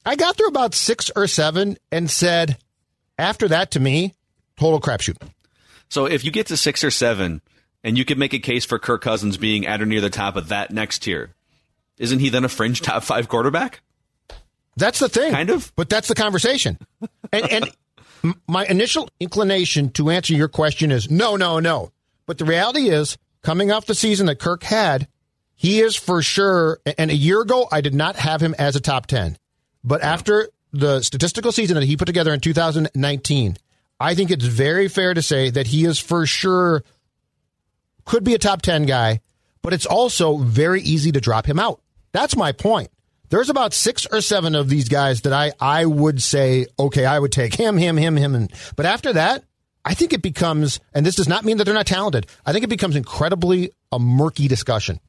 I 0.05 0.15
got 0.15 0.37
through 0.37 0.47
about 0.47 0.75
six 0.75 1.11
or 1.15 1.27
seven 1.27 1.77
and 1.91 2.09
said, 2.09 2.57
after 3.17 3.47
that, 3.47 3.71
to 3.71 3.79
me, 3.79 4.13
total 4.57 4.79
crapshoot. 4.79 5.17
So 5.89 6.05
if 6.05 6.23
you 6.23 6.31
get 6.31 6.47
to 6.47 6.57
six 6.57 6.83
or 6.83 6.91
seven, 6.91 7.41
and 7.83 7.97
you 7.97 8.05
could 8.05 8.17
make 8.17 8.33
a 8.33 8.39
case 8.39 8.65
for 8.65 8.79
Kirk 8.79 9.01
Cousins 9.01 9.37
being 9.37 9.65
at 9.65 9.81
or 9.81 9.85
near 9.85 10.01
the 10.01 10.09
top 10.09 10.35
of 10.35 10.49
that 10.49 10.71
next 10.71 10.99
tier, 10.99 11.33
isn't 11.97 12.19
he 12.19 12.29
then 12.29 12.45
a 12.45 12.49
fringe 12.49 12.81
top 12.81 13.03
five 13.03 13.27
quarterback? 13.27 13.81
That's 14.77 14.99
the 14.99 15.09
thing. 15.09 15.31
Kind 15.31 15.49
of. 15.49 15.71
But 15.75 15.89
that's 15.89 16.07
the 16.07 16.15
conversation. 16.15 16.77
And, 17.31 17.51
and 17.51 17.71
my 18.47 18.65
initial 18.65 19.09
inclination 19.19 19.89
to 19.91 20.09
answer 20.09 20.33
your 20.33 20.47
question 20.47 20.91
is 20.91 21.09
no, 21.09 21.35
no, 21.35 21.59
no. 21.59 21.91
But 22.25 22.37
the 22.37 22.45
reality 22.45 22.89
is, 22.89 23.17
coming 23.41 23.71
off 23.71 23.85
the 23.85 23.95
season 23.95 24.27
that 24.27 24.39
Kirk 24.39 24.63
had, 24.63 25.07
he 25.55 25.79
is 25.79 25.95
for 25.95 26.21
sure. 26.21 26.79
And 26.97 27.11
a 27.11 27.15
year 27.15 27.41
ago, 27.41 27.67
I 27.71 27.81
did 27.81 27.93
not 27.93 28.15
have 28.15 28.41
him 28.41 28.55
as 28.57 28.75
a 28.75 28.79
top 28.79 29.07
10. 29.07 29.37
But 29.83 30.01
after 30.01 30.49
the 30.71 31.01
statistical 31.01 31.51
season 31.51 31.75
that 31.75 31.83
he 31.83 31.97
put 31.97 32.05
together 32.05 32.33
in 32.33 32.39
2019, 32.39 33.57
I 33.99 34.15
think 34.15 34.31
it's 34.31 34.45
very 34.45 34.87
fair 34.87 35.13
to 35.13 35.21
say 35.21 35.49
that 35.49 35.67
he 35.67 35.85
is 35.85 35.99
for 35.99 36.25
sure 36.25 36.83
could 38.05 38.23
be 38.23 38.33
a 38.33 38.39
top 38.39 38.61
10 38.61 38.85
guy, 38.85 39.21
but 39.61 39.73
it's 39.73 39.85
also 39.85 40.37
very 40.37 40.81
easy 40.81 41.11
to 41.11 41.21
drop 41.21 41.45
him 41.45 41.59
out. 41.59 41.81
That's 42.11 42.35
my 42.35 42.51
point. 42.51 42.89
There's 43.29 43.49
about 43.49 43.73
six 43.73 44.05
or 44.05 44.19
seven 44.19 44.55
of 44.55 44.67
these 44.67 44.89
guys 44.89 45.21
that 45.21 45.31
I, 45.31 45.53
I 45.59 45.85
would 45.85 46.21
say, 46.21 46.65
okay, 46.77 47.05
I 47.05 47.17
would 47.17 47.31
take 47.31 47.55
him, 47.55 47.77
him, 47.77 47.95
him, 47.95 48.17
him. 48.17 48.35
And, 48.35 48.51
but 48.75 48.85
after 48.85 49.13
that, 49.13 49.45
I 49.85 49.93
think 49.93 50.11
it 50.11 50.21
becomes, 50.21 50.79
and 50.93 51.05
this 51.05 51.15
does 51.15 51.29
not 51.29 51.45
mean 51.45 51.57
that 51.57 51.63
they're 51.63 51.73
not 51.73 51.87
talented, 51.87 52.27
I 52.45 52.51
think 52.51 52.65
it 52.65 52.69
becomes 52.69 52.95
incredibly 52.95 53.71
a 53.91 53.99
murky 53.99 54.47
discussion. 54.47 54.99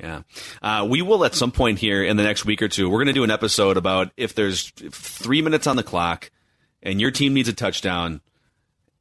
Yeah. 0.00 0.22
Uh, 0.62 0.86
we 0.88 1.02
will 1.02 1.24
at 1.24 1.34
some 1.34 1.52
point 1.52 1.78
here 1.78 2.02
in 2.02 2.16
the 2.16 2.22
next 2.22 2.44
week 2.44 2.62
or 2.62 2.68
two, 2.68 2.88
we're 2.88 2.98
going 2.98 3.06
to 3.06 3.12
do 3.12 3.24
an 3.24 3.30
episode 3.30 3.76
about 3.76 4.10
if 4.16 4.34
there's 4.34 4.70
three 4.70 5.42
minutes 5.42 5.66
on 5.66 5.76
the 5.76 5.82
clock 5.82 6.30
and 6.82 7.00
your 7.00 7.10
team 7.10 7.34
needs 7.34 7.48
a 7.48 7.52
touchdown 7.52 8.20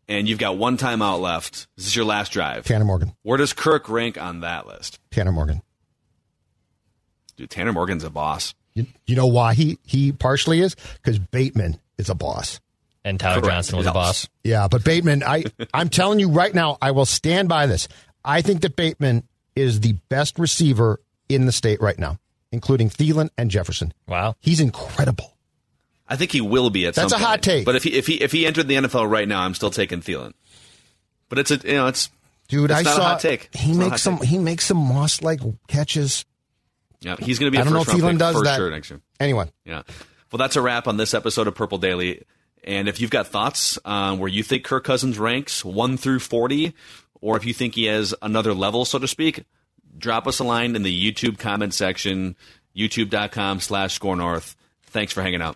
and 0.08 0.28
you've 0.28 0.40
got 0.40 0.58
one 0.58 0.78
timeout 0.78 1.20
left. 1.20 1.68
This 1.78 1.88
is 1.88 1.96
your 1.96 2.06
last 2.06 2.32
drive. 2.32 2.66
Tanner 2.66 2.86
Morgan. 2.86 3.14
Where 3.24 3.38
does 3.38 3.54
Kirk 3.54 3.90
rank 3.90 4.22
on 4.22 4.42
that 4.42 4.68
list? 4.68 5.00
Tanner 5.12 5.32
Morgan. 5.32 5.62
Dude, 7.38 7.50
Tanner 7.50 7.74
Morgan's 7.74 8.04
a 8.04 8.10
boss. 8.10 8.54
You, 8.74 8.86
you 9.06 9.16
know 9.16 9.28
why 9.28 9.54
he, 9.54 9.78
he 9.86 10.12
partially 10.12 10.62
is? 10.62 10.76
Because 10.96 11.20
Bateman 11.20 11.80
is 11.98 12.10
a 12.10 12.16
boss. 12.16 12.60
And 13.04 13.20
Tyler 13.20 13.42
Correct. 13.42 13.56
Johnson 13.56 13.78
was 13.78 13.88
a 13.88 13.92
boss. 13.94 14.30
Yeah, 14.44 14.68
but 14.70 14.84
Bateman, 14.84 15.24
I, 15.24 15.46
I'm 15.74 15.90
telling 15.90 16.20
you 16.20 16.30
right 16.30 16.54
now, 16.54 16.78
I 16.82 16.92
will 16.92 17.06
stand 17.06 17.50
by 17.50 17.66
this. 17.66 17.88
I 18.24 18.42
think 18.42 18.62
that 18.62 18.76
Bateman 18.76 19.24
is 19.56 19.80
the 19.80 19.94
best 20.10 20.38
receiver 20.38 21.00
in 21.28 21.46
the 21.46 21.52
state 21.52 21.82
right 21.82 21.98
now, 21.98 22.20
including 22.52 22.90
Thielen 22.90 23.30
and 23.38 23.50
Jefferson. 23.50 23.94
Wow. 24.08 24.36
He's 24.40 24.60
incredible. 24.60 25.36
I 26.12 26.18
think 26.18 26.32
he 26.34 26.42
will 26.42 26.70
be 26.70 26.86
at 26.88 26.94
That's 26.96 27.12
some 27.14 27.22
a 27.22 27.26
hot 27.26 27.42
take. 27.42 27.66
But 27.66 27.76
if 27.78 27.84
he 27.84 27.94
if 27.94 28.06
he 28.06 28.22
if 28.22 28.32
he 28.34 28.46
entered 28.46 28.68
the 28.68 28.76
NFL 28.76 29.10
right 29.10 29.28
now, 29.28 29.42
I'm 29.42 29.54
still 29.54 29.72
taking 29.72 30.02
Thielen. 30.02 30.34
But 31.30 31.40
it's 31.40 31.52
a 31.52 31.56
you 31.64 31.74
know 31.76 31.88
it's 31.88 32.10
Dude, 32.50 32.70
It's 32.70 32.82
I 32.82 32.84
saw 32.84 33.02
hot 33.02 33.22
take. 33.22 33.48
he 33.56 33.70
It's 33.72 33.78
makes 33.80 34.02
some 34.02 34.18
take. 34.18 34.28
he 34.28 34.38
makes 34.38 34.66
some 34.66 34.78
Moss 34.78 35.22
like 35.22 35.40
catches. 35.70 36.26
yeah 37.00 37.16
he's 37.18 37.40
going 37.40 37.50
to 37.50 37.56
be 37.56 37.58
a 37.58 37.62
I 37.62 37.64
don't 37.64 37.74
know 37.74 37.82
if 37.82 37.88
Thielen 37.88 38.18
does 38.18 38.36
for 38.36 38.44
that. 38.44 38.58
sure 38.58 38.70
next 38.70 38.90
year. 38.90 39.00
Anyway, 39.20 39.50
Yeah. 39.66 39.84
Well, 40.32 40.38
that's 40.38 40.56
a 40.58 40.62
wrap 40.62 40.88
on 40.88 40.98
this 40.98 41.14
episode 41.14 41.48
of 41.48 41.56
Purple 41.56 41.78
Daily. 41.78 42.24
And 42.64 42.88
if 42.90 43.00
you've 43.02 43.10
got 43.10 43.28
thoughts 43.28 43.80
on 43.86 44.20
where 44.20 44.30
you 44.30 44.44
think 44.44 44.64
Kirk 44.66 44.84
Cousins 44.84 45.18
ranks 45.18 45.64
one 45.66 45.96
through 45.98 46.20
forty, 46.20 46.74
or 47.22 47.38
if 47.38 47.46
you 47.46 47.54
think 47.54 47.76
he 47.76 47.86
has 47.86 48.14
another 48.22 48.54
level, 48.54 48.84
so 48.86 49.00
to 49.00 49.08
speak, 49.08 49.46
drop 49.98 50.28
us 50.28 50.40
a 50.40 50.44
line 50.44 50.76
in 50.76 50.84
the 50.84 51.12
YouTube 51.14 51.40
comment 51.40 51.74
section, 51.74 52.36
youtube.com 52.76 53.62
slash 53.62 53.94
score 53.94 54.16
north. 54.18 54.56
Thanks 54.88 55.12
for 55.14 55.22
hanging 55.22 55.42
out. 55.42 55.56